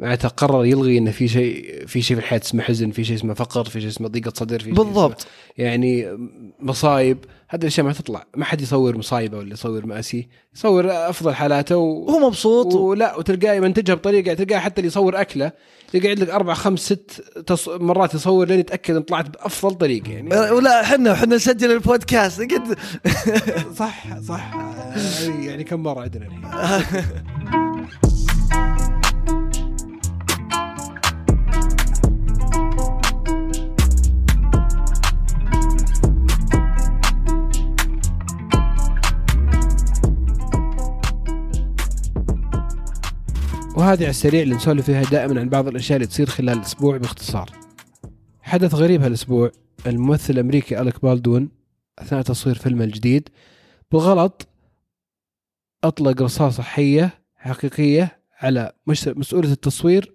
معناته 0.01 0.29
قرر 0.29 0.65
يلغي 0.65 0.99
انه 0.99 1.11
في 1.11 1.29
شيء 1.29 1.85
في 1.87 2.03
شيء 2.03 2.17
في 2.17 2.23
الحياة 2.23 2.41
اسمه 2.41 2.63
حزن 2.63 2.91
في 2.91 3.05
شيء 3.05 3.17
اسمه 3.17 3.35
فقر 3.35 3.65
في 3.65 3.81
شيء 3.81 3.91
اسمه 3.91 4.09
ضيقة 4.09 4.33
صدر 4.35 4.59
في 4.59 4.65
شيء 4.65 4.75
بالضبط. 4.75 5.21
اسمه 5.21 5.31
يعني 5.57 6.19
مصايب. 6.61 7.19
هذه 7.49 7.61
الأشياء 7.61 7.87
ما 7.87 7.93
تطلع. 7.93 8.25
ما 8.37 8.45
حد 8.45 8.61
يصور 8.61 8.99
مصايبة 8.99 9.39
ولا 9.39 9.53
يصور 9.53 9.87
مآسي. 9.87 10.29
يصور 10.55 10.91
أفضل 10.91 11.35
حالاته 11.35 11.77
و... 11.77 12.05
وهو 12.05 12.29
مبسوط. 12.29 12.75
ولا 12.75 13.17
وتلقاه 13.17 13.55
يمنتجها 13.55 13.95
بطريقة 13.95 14.35
تلقاه 14.35 14.59
حتى 14.59 14.81
اللي 14.81 14.87
يصور 14.87 15.21
أكلة 15.21 15.53
يقعد 15.95 16.19
لك 16.19 16.31
أربع 16.31 16.55
خمس 16.55 16.81
ست 16.81 17.11
تص... 17.47 17.69
مرات 17.69 18.15
يصور 18.15 18.47
لين 18.49 18.59
يتأكد 18.61 18.97
إن 18.97 19.03
طلعت 19.03 19.29
بأفضل 19.29 19.75
طريقة 19.75 20.13
يعني. 20.13 20.29
ولا 20.51 20.81
إحنا 20.81 21.13
إحنا 21.13 21.37
نسجل 21.37 21.73
البودكاست. 21.73 22.41
قد 22.41 22.79
صح 23.77 24.21
صح. 24.21 24.55
يعني 25.41 25.65
كم 25.65 25.83
مرة 25.83 26.01
عندنا 26.01 26.27
الحين 26.27 27.70
وهذه 43.81 44.03
على 44.03 44.11
السريع 44.11 44.43
اللي 44.43 44.55
نسولف 44.55 44.87
فيها 44.87 45.03
دائما 45.03 45.41
عن 45.41 45.49
بعض 45.49 45.69
الأشياء 45.69 45.97
اللي 45.97 46.07
تصير 46.07 46.27
خلال 46.27 46.59
الأسبوع 46.59 46.97
باختصار. 46.97 47.51
حدث 48.41 48.75
غريب 48.75 49.03
هالأسبوع 49.03 49.51
الممثل 49.87 50.35
الأمريكي 50.35 50.81
أليك 50.81 51.03
بالدون 51.03 51.49
أثناء 51.99 52.23
تصوير 52.23 52.55
فيلمه 52.55 52.85
الجديد 52.85 53.29
بالغلط 53.93 54.49
أطلق 55.85 56.23
رصاصة 56.23 56.63
حية 56.63 57.11
حقيقية 57.37 58.23
على 58.41 58.73
مسؤوله 58.87 59.53
التصوير 59.53 60.15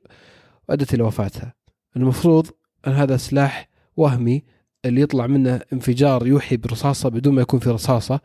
وأدت 0.69 0.93
إلى 0.93 1.03
وفاتها. 1.03 1.53
المفروض 1.95 2.47
أن 2.87 2.91
هذا 2.91 3.17
سلاح 3.17 3.69
وهمي 3.97 4.43
اللي 4.85 5.01
يطلع 5.01 5.27
منه 5.27 5.61
انفجار 5.73 6.27
يوحي 6.27 6.57
برصاصة 6.57 7.09
بدون 7.09 7.33
ما 7.33 7.41
يكون 7.41 7.59
في 7.59 7.69
رصاصة 7.69 8.19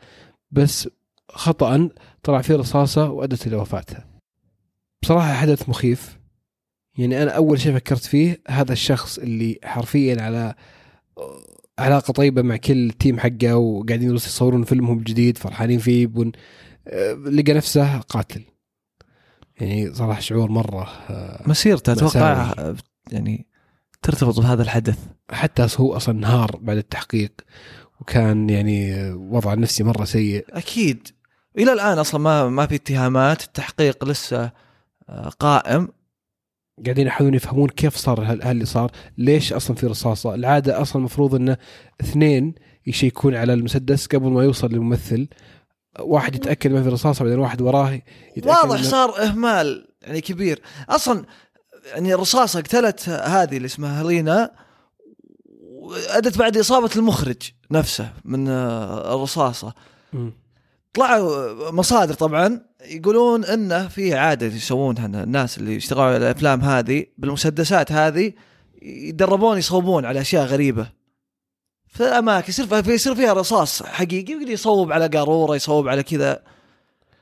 بس 0.50 0.88
خطا 1.28 1.88
طلع 2.22 2.40
فيه 2.40 2.56
رصاصة 2.56 3.10
وأدت 3.10 3.46
إلى 3.46 3.56
وفاتها. 3.56 4.09
بصراحة 5.02 5.32
حدث 5.32 5.68
مخيف. 5.68 6.18
يعني 6.98 7.22
أنا 7.22 7.30
أول 7.30 7.60
شيء 7.60 7.74
فكرت 7.74 8.04
فيه 8.04 8.42
هذا 8.48 8.72
الشخص 8.72 9.18
اللي 9.18 9.58
حرفيا 9.64 10.22
على 10.22 10.54
علاقة 11.78 12.12
طيبة 12.12 12.42
مع 12.42 12.56
كل 12.56 12.86
التيم 12.88 13.18
حقه 13.18 13.56
وقاعدين 13.56 14.14
يصورون 14.14 14.64
فيلمهم 14.64 14.98
الجديد 14.98 15.38
فرحانين 15.38 15.78
فيه 15.78 16.06
بون 16.06 16.32
آه، 16.88 17.12
لقى 17.12 17.52
نفسه 17.52 17.98
قاتل. 17.98 18.42
يعني 19.60 19.94
صراحة 19.94 20.20
شعور 20.20 20.50
مرة 20.50 20.88
آه، 21.10 21.42
مسيرته 21.46 21.92
أتوقع. 21.92 22.54
يعني 23.12 23.46
ترتبط 24.02 24.40
بهذا 24.40 24.62
الحدث. 24.62 24.98
حتى 25.30 25.66
هو 25.76 25.96
أصلا 25.96 26.18
انهار 26.18 26.58
بعد 26.62 26.76
التحقيق 26.76 27.32
وكان 28.00 28.50
يعني 28.50 29.10
وضعه 29.12 29.54
النفسي 29.54 29.84
مرة 29.84 30.04
سيء. 30.04 30.44
أكيد. 30.50 31.08
إلى 31.58 31.72
الآن 31.72 31.98
أصلا 31.98 32.20
ما 32.20 32.48
ما 32.48 32.66
في 32.66 32.74
اتهامات 32.74 33.44
التحقيق 33.44 34.04
لسه 34.04 34.52
قائم. 35.40 35.88
قاعدين 36.84 37.06
يحاولون 37.06 37.34
يفهمون 37.34 37.68
كيف 37.68 37.96
صار 37.96 38.20
هال- 38.22 38.42
هاللي 38.42 38.64
صار 38.64 38.90
ليش 39.18 39.52
أصلا 39.52 39.76
في 39.76 39.86
رصاصة. 39.86 40.34
العادة 40.34 40.82
أصلا 40.82 40.96
المفروض 40.96 41.34
إنه 41.34 41.56
اثنين 42.00 42.54
يشيكون 42.86 43.34
على 43.34 43.52
المسدس 43.52 44.06
قبل 44.06 44.28
ما 44.28 44.44
يوصل 44.44 44.68
للممثل. 44.68 45.28
واحد 46.00 46.34
يتأكد 46.34 46.70
ما 46.72 46.82
في 46.82 46.88
رصاصة 46.88 47.24
بعدين 47.24 47.38
واحد 47.38 47.60
وراه 47.62 47.90
يتأكد 48.36 48.46
واضح 48.46 48.80
إنه- 48.80 48.84
صار 48.84 49.22
إهمال 49.22 49.88
يعني 50.02 50.20
كبير. 50.20 50.62
أصلا 50.88 51.24
يعني 51.86 52.14
الرصاصة 52.14 52.60
قتلت 52.60 53.08
هذه 53.08 53.56
اللي 53.56 53.66
اسمها 53.66 54.02
هلينا 54.02 54.50
وأدت 55.80 56.38
بعد 56.38 56.56
إصابة 56.56 56.90
المخرج 56.96 57.36
نفسه 57.70 58.12
من 58.24 58.48
الرصاصة. 58.48 59.74
طلعوا 60.94 61.70
مصادر 61.70 62.14
طبعا 62.14 62.60
يقولون 62.84 63.44
إنه 63.44 63.88
في 63.88 64.14
عادة 64.14 64.46
يسوونها 64.46 65.06
الناس 65.06 65.58
اللي 65.58 65.74
يشتغلون 65.74 66.06
على 66.06 66.16
الأفلام 66.16 66.60
هذه 66.60 67.06
بالمسدسات 67.18 67.92
هذه 67.92 68.32
يتدربون 68.82 69.58
يصوبون 69.58 70.04
على 70.04 70.20
أشياء 70.20 70.44
غريبة. 70.46 71.00
في 71.88 72.04
اماكن 72.04 72.48
يصير 72.48 72.88
يصير 72.88 73.14
فيها 73.14 73.32
رصاص 73.32 73.82
حقيقي 73.82 74.34
ويقدر 74.34 74.50
يصوب 74.50 74.92
على 74.92 75.06
قارورة 75.06 75.56
يصوب 75.56 75.88
على 75.88 76.02
كذا. 76.02 76.42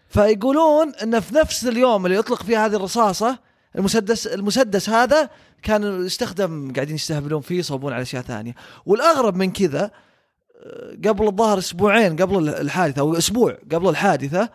فيقولون 0.08 0.94
انه 1.02 1.20
في 1.20 1.34
نفس 1.34 1.66
اليوم 1.66 2.06
اللي 2.06 2.16
يطلق 2.16 2.42
فيه 2.42 2.66
هذه 2.66 2.76
الرصاصة 2.76 3.38
المسدس 3.76 4.26
المسدس 4.26 4.90
هذا 4.90 5.30
كان 5.62 6.06
يستخدم 6.06 6.72
قاعدين 6.72 6.94
يستهبلون 6.94 7.40
فيه 7.40 7.58
يصوبون 7.58 7.92
على 7.92 8.02
أشياء 8.02 8.22
ثانية. 8.22 8.54
والأغرب 8.86 9.36
من 9.36 9.52
كذا 9.52 9.90
قبل 11.06 11.26
الظاهر 11.26 11.58
أسبوعين 11.58 12.16
قبل 12.16 12.48
الحادثة 12.48 13.00
أو 13.00 13.18
أسبوع 13.18 13.58
قبل 13.72 13.88
الحادثة 13.88 14.48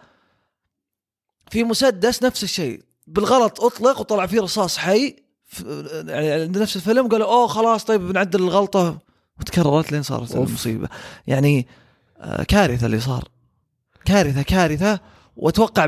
في 1.51 1.63
مسدس 1.63 2.23
نفس 2.23 2.43
الشيء. 2.43 2.83
بالغلط 3.07 3.61
أطلق 3.61 3.99
وطلع 3.99 4.25
فيه 4.25 4.41
رصاص 4.41 4.77
حي 4.77 5.15
في- 5.47 6.03
يعني 6.07 6.31
عند 6.31 6.57
نفس 6.57 6.75
الفيلم 6.75 7.07
قالوا 7.07 7.27
أوه 7.27 7.47
خلاص 7.47 7.83
طيب 7.83 8.01
بنعدل 8.01 8.39
الغلطة 8.43 8.97
وتكررت 9.39 9.91
لين 9.91 10.03
صارت 10.03 10.31
أوف. 10.35 10.47
المصيبة. 10.49 10.89
يعني 11.27 11.67
آه، 12.19 12.43
كارثة 12.43 12.85
اللي 12.85 12.99
صار. 12.99 13.23
كارثة 14.05 14.41
كارثة. 14.41 14.99
وأتوقع 15.37 15.85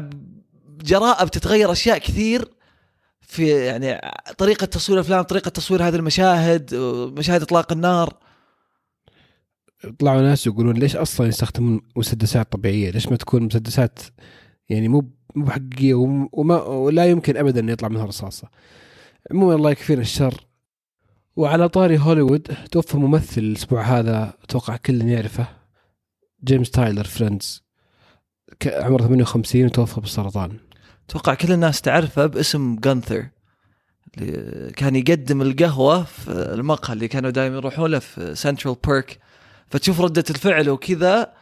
بجراءه 0.68 1.24
بتتغير 1.26 1.72
أشياء 1.72 1.98
كثير 1.98 2.50
في 3.22 3.48
يعني 3.66 4.02
طريقة 4.38 4.66
تصوير 4.66 5.00
الأفلام 5.00 5.22
طريقة 5.22 5.50
تصوير 5.50 5.88
هذه 5.88 5.96
المشاهد 5.96 6.76
مشاهد 7.18 7.42
إطلاق 7.42 7.72
النار. 7.72 8.14
طلعوا 10.00 10.22
ناس 10.22 10.48
يقولون 10.48 10.76
ليش 10.78 10.96
أصلا 10.96 11.28
يستخدمون 11.28 11.82
مسدسات 11.96 12.52
طبيعية؟ 12.52 12.92
ليش 12.92 13.08
ما 13.08 13.16
تكون 13.16 13.44
مسدسات 13.44 14.00
يعني 14.70 14.88
مو 14.88 15.10
مو 15.36 15.50
حقيقيه 15.50 15.94
وم- 15.94 16.30
وما 16.34 16.64
ولا 16.64 17.06
يمكن 17.06 17.38
ابدا 17.38 17.60
إن 17.60 17.70
يطلع 17.70 17.88
منها 17.90 18.06
رصاصة. 18.06 18.48
عموما 19.32 19.56
الله 19.56 19.72
يكفينا 19.72 20.02
الشر. 20.02 20.46
وعلى 21.36 21.70
طاري 21.70 21.98
هوليوود 22.00 22.48
توفى 22.72 22.98
ممثل 22.98 23.42
الأسبوع 23.42 23.82
هذا 23.82 24.34
أتوقع 24.44 24.76
كل 24.78 25.02
يعرفه 25.02 25.48
جيمس 26.44 26.70
تايلر 26.72 27.04
Friends 27.04 27.64
عمره 28.68 29.02
58 29.04 29.66
وتوفى 29.66 30.02
بالسرطان. 30.02 30.58
أتوقع 31.10 31.34
كل 31.34 31.52
الناس 31.52 31.82
تعرفه 31.82 32.26
باسم 32.26 32.76
جانثر 32.76 33.26
كان 34.76 34.96
يقدم 34.96 35.42
القهوة 35.42 36.04
في 36.04 36.32
المقهى 36.32 36.94
اللي 36.94 37.08
كانوا 37.08 37.30
دائما 37.30 37.56
يروحون 37.56 37.92
له 37.92 38.00
في 38.00 38.36
سنترال 38.36 38.76
بارك 38.88 39.20
فتشوف 39.70 40.02
ردة 40.02 40.24
الفعل 40.30 40.70
وكذا 40.70 41.34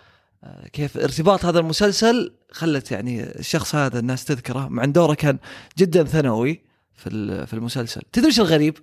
آه، 0.43 0.67
كيف 0.67 0.97
ارتباط 0.97 1.45
هذا 1.45 1.59
المسلسل 1.59 2.33
خلت 2.51 2.91
يعني 2.91 3.23
الشخص 3.23 3.75
هذا 3.75 3.99
الناس 3.99 4.25
تذكره 4.25 4.67
مع 4.67 4.83
إن 4.83 4.91
دوره 4.91 5.13
كان 5.13 5.37
جدا 5.77 6.03
ثانوي 6.03 6.61
في 6.93 7.09
في 7.45 7.53
المسلسل. 7.53 8.01
تدري 8.11 8.27
إيش 8.27 8.39
الغريب. 8.39 8.77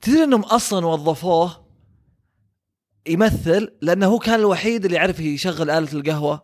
تدري 0.00 0.24
إنهم 0.24 0.42
أصلا 0.42 0.86
وظفوه 0.86 1.62
يمثل 3.06 3.72
لأنه 3.82 4.06
هو 4.06 4.18
كان 4.18 4.40
الوحيد 4.40 4.84
اللي 4.84 4.96
يعرف 4.96 5.20
يشغل 5.20 5.70
آلة 5.70 5.92
القهوة. 5.92 6.42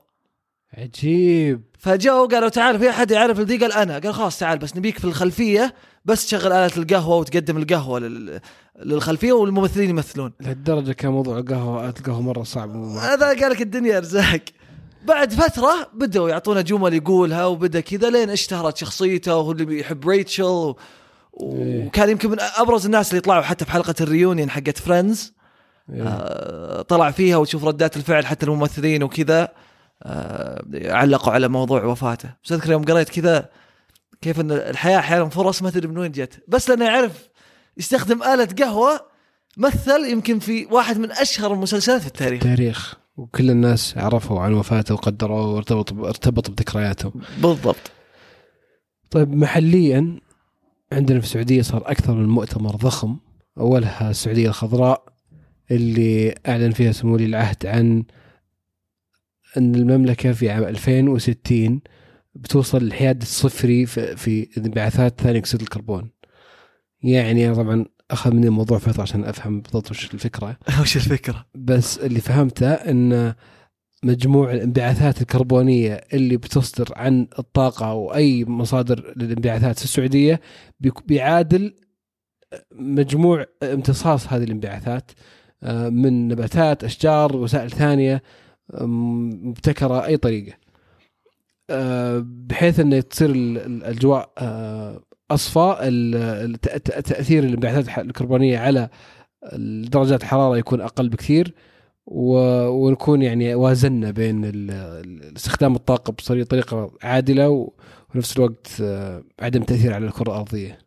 عجيب. 0.73 1.63
فجاوا 1.79 2.27
قالوا 2.27 2.49
تعال 2.49 2.79
في 2.79 2.91
أحد 2.91 3.11
يعرف 3.11 3.41
ذي 3.41 3.57
قال 3.57 3.73
أنا. 3.73 3.99
قال 3.99 4.15
خلاص 4.15 4.39
تعال 4.39 4.59
بس 4.59 4.77
نبيك 4.77 4.99
في 4.99 5.05
الخلفية 5.05 5.75
بس 6.05 6.27
تشغل 6.27 6.53
آلة 6.53 6.77
القهوة 6.77 7.17
وتقدم 7.17 7.57
القهوة 7.57 7.99
لل... 7.99 8.41
للخلفية 8.85 9.33
والممثلين 9.33 9.91
يمثلون. 9.91 10.33
لهالدرجة 10.41 10.93
كان 10.93 11.11
موضوع 11.11 11.39
القهوة 11.39 11.89
القهوة 11.89 12.21
مرة 12.21 12.43
صعب 12.43 12.77
هذا 12.77 13.27
قال 13.27 13.51
لك 13.51 13.63
الدنيا 13.63 13.99
أرزاق. 13.99 14.41
بعد 15.05 15.33
فترة 15.33 15.91
بدأوا 15.95 16.31
يعطونا 16.31 16.61
جمل 16.61 16.95
يقولها 16.95 17.47
وبدأ 17.47 17.81
كذا 17.81 18.11
لين 18.11 18.31
اشتهرت 18.31 18.77
شخصيته 18.77 19.37
وهو 19.37 19.53
اللي 19.53 19.65
بيحب 19.65 20.09
ريتشل 20.09 20.43
و... 20.43 20.77
إيه. 21.41 21.87
وكان 21.87 22.09
يمكن 22.09 22.31
من 22.31 22.37
أبرز 22.41 22.85
الناس 22.85 23.11
اللي 23.11 23.21
طلعوا 23.21 23.43
حتى 23.43 23.65
في 23.65 23.71
حلقة 23.71 23.95
الريونين 24.01 24.51
حقت 24.51 24.79
فريندز 24.79 25.35
إيه. 25.91 26.03
آه، 26.03 26.83
طلع 26.83 27.11
فيها 27.11 27.37
وتشوف 27.37 27.65
ردات 27.65 27.97
الفعل 27.97 28.27
حتى 28.27 28.47
الممثلين 28.47 29.03
وكذا. 29.03 29.49
آه، 30.03 30.65
علقوا 30.75 31.33
على 31.33 31.49
موضوع 31.49 31.85
وفاته. 31.85 32.31
بس 32.45 32.53
أذكر 32.53 32.73
يوم 32.73 32.85
قريت 32.85 33.09
كذا 33.09 33.49
كيف 34.21 34.41
إن 34.41 34.51
الحياة 34.51 34.99
أحيانا 34.99 35.29
فرص 35.29 35.63
ما 35.63 35.71
تدري 35.71 35.89
من 35.89 35.99
وين 35.99 36.13
جت. 36.13 36.45
بس 36.49 36.71
لأنه 36.71 36.85
يعرف 36.85 37.28
يستخدم 37.79 38.23
آلة 38.23 38.49
قهوة 38.59 39.01
مثل 39.57 40.05
يمكن 40.11 40.39
في 40.39 40.67
واحد 40.67 40.99
من 40.99 41.11
أشهر 41.11 41.55
المسلسلات 41.55 42.01
في 42.01 42.07
التاريخ. 42.07 42.43
تاريخ 42.43 42.95
وكل 43.17 43.51
الناس 43.51 43.95
عرفوا 43.97 44.41
عن 44.41 44.53
وفاته 44.53 44.95
وقدروه 44.95 45.55
وارتبطوا 45.55 46.09
ارتبطوا 46.09 46.55
بذكرياتهم 46.55 47.13
بالضبط. 47.43 47.91
طيب 49.11 49.35
محليا 49.35 50.21
عندنا 50.93 51.21
في 51.21 51.27
السعودية 51.27 51.63
صار 51.63 51.91
أكثر 51.91 52.15
من 52.15 52.29
مؤتمر 52.29 52.77
ضخم. 52.77 53.17
أولها 53.59 54.11
السعودية 54.11 54.49
الخضراء 54.49 55.05
اللي 55.71 56.35
أعلن 56.49 56.71
فيها 56.71 56.93
سمو 56.93 57.15
ولي 57.15 57.25
العهد 57.25 57.67
عن 57.67 58.05
أن 59.57 59.75
المملكة 59.75 60.33
في 60.33 60.51
عام 60.51 60.65
2060 60.65 61.81
بتوصل 62.35 62.83
الحياد 62.83 63.23
الصفري 63.23 63.87
في, 63.87 64.17
في 64.17 64.49
انبعاثات 64.59 65.21
ثاني 65.21 65.39
أكسيد 65.39 65.61
الكربون. 65.61 66.11
يعني 67.03 67.55
طبعا 67.55 67.85
اخذ 68.11 68.35
مني 68.35 68.47
الموضوع 68.47 68.79
فتره 68.79 69.03
عشان 69.03 69.25
أفهم 69.25 69.61
بالضبط 69.61 69.91
وش 69.91 70.15
الفكرة 70.15 70.57
وش 70.81 70.97
الفكرة؟ 70.97 71.47
بس 71.55 71.99
اللي 71.99 72.21
فهمته 72.21 72.73
إن 72.73 73.35
مجموع 74.05 74.53
الانبعاثات 74.53 75.21
الكربونية 75.23 75.93
اللي 76.13 76.37
بتصدر 76.37 76.89
عن 76.97 77.27
الطاقة 77.39 77.91
أو 77.91 78.15
أي 78.15 78.45
مصادر 78.45 79.13
للانبعاثات 79.17 79.79
في 79.79 79.85
السعودية 79.85 80.41
بيعادل 81.07 81.75
مجموع 82.75 83.47
امتصاص 83.63 84.33
هذه 84.33 84.45
الانبعاثات 84.45 85.11
آه، 85.63 85.89
من 85.89 86.29
نباتات 86.29 86.85
أشجار 86.85 87.37
وسائل 87.37 87.71
ثانية 87.71 88.23
مبتكرة 88.81 90.05
أي 90.07 90.17
طريقة 90.17 90.57
آه، 91.71 92.25
بحيث 92.27 92.81
انه 92.81 93.01
تصير 93.01 93.31
ال- 93.31 93.59
ال- 93.59 93.67
الاجواء 93.67 94.33
آه، 94.39 95.01
اصفى 95.31 96.59
تأثير 96.85 97.45
الانبعاثات 97.45 97.99
الكربونية 97.99 98.59
على 98.59 98.89
درجات 99.83 100.23
الحرارة 100.23 100.59
يكون 100.59 100.81
أقل 100.81 101.09
بكثير 101.09 101.55
ونكون 102.07 103.23
يعني 103.23 103.55
وازنا 103.55 104.11
بين 104.11 104.71
استخدام 105.37 105.75
الطاقة 105.75 106.11
بطريقه 106.13 106.91
عادلة 107.03 107.71
ونفس 108.15 108.37
الوقت 108.37 108.69
آه، 108.83 109.23
عدم 109.41 109.63
تأثير 109.63 109.95
على 109.95 110.07
الكرة 110.07 110.31
الأرضية. 110.33 110.79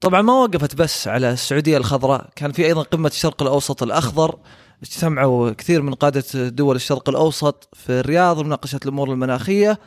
طبعا 0.00 0.22
ما 0.22 0.32
وقفت 0.32 0.74
بس 0.74 1.08
على 1.08 1.32
السعودية 1.32 1.76
الخضراء 1.76 2.30
كان 2.36 2.52
في 2.52 2.66
أيضا 2.66 2.82
قمة 2.82 3.08
الشرق 3.08 3.42
الأوسط 3.42 3.82
الأخضر 3.82 4.38
اجتمعوا 4.82 5.50
كثير 5.50 5.82
من 5.82 5.94
قادة 5.94 6.48
دول 6.48 6.76
الشرق 6.76 7.08
الأوسط 7.08 7.68
في 7.72 8.00
الرياض 8.00 8.40
لمناقشه 8.40 8.80
الأمور 8.84 9.12
المناخية 9.12 9.78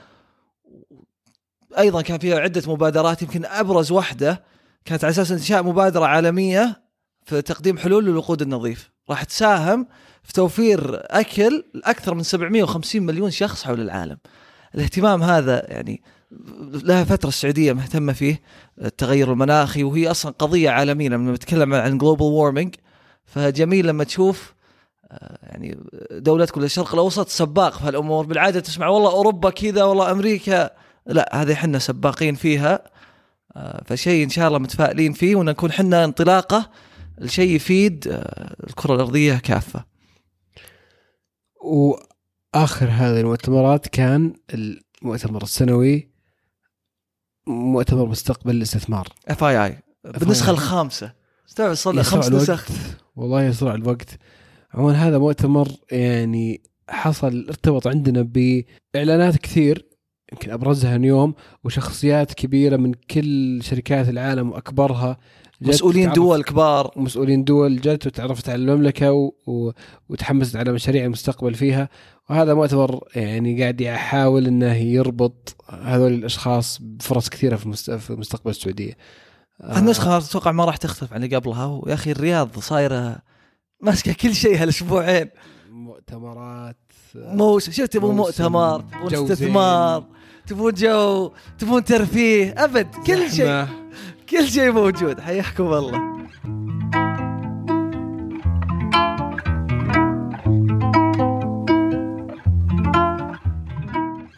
أيضا 1.78 2.02
كان 2.02 2.20
فيها 2.20 2.40
عدة 2.40 2.74
مبادرات 2.74 3.22
يمكن 3.22 3.46
أبرز 3.46 3.92
واحدة 3.92 4.44
كانت 4.86 5.04
على 5.04 5.12
أساس 5.12 5.32
إنشاء 5.32 5.64
مبادرة 5.64 6.06
عالمية 6.06 6.82
في 7.26 7.42
تقديم 7.42 7.78
حلول 7.78 8.06
للوقود 8.06 8.42
النظيف. 8.42 8.92
راح 9.10 9.24
تساهم 9.24 9.88
في 10.24 10.34
توفير 10.34 11.02
أكل 11.06 11.64
لأكثر 11.74 12.16
من 12.16 12.24
750 12.24 13.02
مليون 13.02 13.32
شخص 13.32 13.64
حول 13.64 13.82
العالم. 13.82 14.18
الاهتمام 14.76 15.24
هذا 15.24 15.66
يعني 15.68 16.02
لها 16.72 17.04
فترة 17.04 17.30
السعودية 17.30 17.74
مهتمة 17.74 18.14
فيه 18.14 18.42
التغير 18.82 19.32
المناخي 19.32 19.84
وهي 19.84 20.12
أصلا 20.12 20.32
قضية 20.40 20.70
عالمية 20.70 21.10
لما 21.10 21.32
نتكلم 21.32 21.74
عن 21.74 21.98
global 21.98 22.26
warming 22.28 22.76
فجميل 23.26 23.88
لما 23.88 24.04
تشوف 24.04 24.54
آه، 25.12 25.38
يعني 25.44 25.80
دولتك 26.12 26.58
ولا 26.58 26.66
الشرق 26.66 26.94
الأوسط 26.94 27.30
سباق 27.30 27.74
في 27.74 27.84
هالأمور. 27.84 28.26
بالعادة 28.26 28.60
تسمع 28.60 28.88
والله 28.88 29.12
أوروبا 29.12 29.50
كذا 29.50 29.84
والله 29.84 30.12
أمريكا 30.12 30.70
لا 31.06 31.42
هذه 31.42 31.54
إحنا 31.54 31.80
سباقين 31.80 32.36
فيها 32.36 32.84
آه، 33.56 33.84
فشيء 33.86 34.24
إن 34.24 34.30
شاء 34.30 34.48
الله 34.48 34.60
متفائلين 34.60 35.14
فيه 35.14 35.36
ونكون 35.36 35.72
حنا 35.72 36.06
انطلاقة 36.06 36.70
الشيء 37.22 37.56
يفيد 37.56 38.08
آه، 38.08 38.56
الكرة 38.68 38.96
الأرضية 38.96 39.38
كافة. 39.38 39.86
وآخر 41.64 42.90
هذه 42.90 43.20
المؤتمرات 43.20 43.88
كان 43.88 44.34
المؤتمر 44.54 45.44
السنوي 45.44 46.10
مؤتمر 47.48 48.06
مستقبل 48.06 48.56
الاستثمار. 48.56 49.08
اف 49.28 49.44
اي 49.44 49.66
اي 49.66 49.78
بالنسخة 50.04 50.52
الخامسة. 50.52 51.14
استوعب 51.50 51.74
صار 51.74 51.94
له 51.94 52.04
خمس 52.04 52.30
نسخ 52.30 52.68
والله 53.16 53.44
يسرع 53.44 53.76
الوقت. 53.76 54.18
عموما 54.74 54.94
هذا 54.94 55.18
مؤتمر 55.18 55.68
يعني 55.92 56.62
حصل 56.90 57.46
ارتبط 57.50 57.88
عندنا 57.88 58.22
بإعلانات 58.22 59.38
كثير 59.38 59.89
يمكن 60.32 60.52
أبرزها 60.52 60.96
اليوم 60.96 61.34
وشخصيات 61.64 62.34
كبيرة 62.34 62.78
من 62.78 62.94
كل 62.94 63.60
شركات 63.64 64.10
العالم 64.10 64.52
وأكبرها. 64.52 65.18
مسؤولين 65.62 66.12
دول 66.12 66.44
كبار. 66.44 66.92
مسؤولين 66.96 67.44
دول 67.44 67.82
جت 67.82 68.08
وتعرفت 68.08 68.50
على 68.50 68.62
المملكة 68.62 69.12
و... 69.12 69.32
و... 69.48 69.72
وتحمست 70.10 70.56
على 70.56 70.72
مشاريع 70.72 71.06
المستقبل 71.06 71.54
فيها. 71.54 71.90
وهذا 72.30 72.54
مؤتمر 72.54 73.04
يعني 73.16 73.62
قاعد 73.62 73.82
يحاول 73.82 74.48
إنه 74.48 74.74
يربط 74.74 75.56
هذول 75.70 76.14
الأشخاص 76.14 76.78
بفرص 76.82 77.30
كثيرة 77.30 77.56
في, 77.56 77.66
المست... 77.66 77.92
في 77.92 78.14
مستقبل 78.14 78.52
السعودية. 78.52 78.98
آه، 79.62 79.80
النسخه 79.80 80.18
أتوقع 80.18 80.52
ما 80.52 80.66
راح 80.66 80.78
تختلف 80.78 81.14
عن 81.14 81.24
اللي 81.24 81.36
قبلها. 81.36 81.66
ويا 81.66 81.94
أخي 81.94 82.12
الرياض 82.12 82.60
صايرة 82.60 83.18
ماسكة 83.82 84.14
كل 84.14 84.36
شيء 84.36 84.62
هالأسبوعين. 84.62 85.30
مؤتمرات. 85.72 86.78
مو 87.16 87.60
شفت 87.60 87.98
موسم، 87.98 88.16
مؤتمر 88.16 88.82
تبون 88.82 89.08
جو 89.08 89.26
استثمار. 89.26 90.04
تبون 90.50 90.74
جو 90.74 91.32
تبون 91.60 91.84
ترفيه 91.84 92.56
أبد 92.58 92.88
كل 93.08 93.32
شيء. 93.32 93.66
كل 94.30 94.48
شيء 94.48 94.72
موجود 94.72 95.20
حياكم 95.20 95.74
الله. 95.74 96.20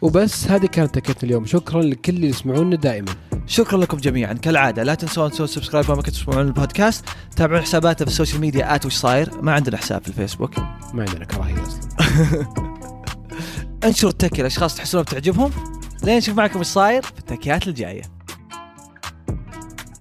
وبس 0.02 0.48
هذه 0.48 0.66
كانت 0.66 0.96
تكيتنا 0.96 1.24
اليوم. 1.24 1.46
شكرا 1.46 1.82
لكل 1.82 2.14
اللي 2.14 2.28
يسمعونا 2.28 2.76
دائما. 2.76 3.12
شكرا 3.48 3.78
لكم 3.78 3.98
جميعا. 3.98 4.34
كالعادة 4.34 4.84
لا 4.84 4.96
تنسون 4.96 5.32
تسوون 5.32 5.48
subscribe 5.48 5.92
ما 5.92 6.02
تسمعون 6.02 6.48
البودكاست. 6.48 7.06
تابعون 7.36 7.62
حساباتنا 7.62 8.06
في 8.06 8.12
ال 8.12 8.16
social 8.16 8.42
media 8.42 8.76
at 8.76 8.86
وش 8.86 8.94
صاير. 8.94 9.42
ما 9.42 9.54
عندنا 9.54 9.78
حساب 9.78 10.02
في 10.02 10.08
الفيسبوك. 10.08 10.58
ما 10.94 11.06
عندنا 11.10 11.26
كراهية 11.26 11.62
أصلا. 11.62 11.82
انشروا 13.84 14.12
التكية 14.12 14.42
لأشخاص 14.42 14.76
تحسون 14.76 15.02
بتعجبهم 15.02 15.52
لين 16.04 16.18
نشوف 16.18 16.38
معكم 16.38 16.60
إيش 16.60 16.68
صاير 16.68 17.02
في 17.02 17.20
التكيات 17.20 17.68
الجاية. 17.68 18.02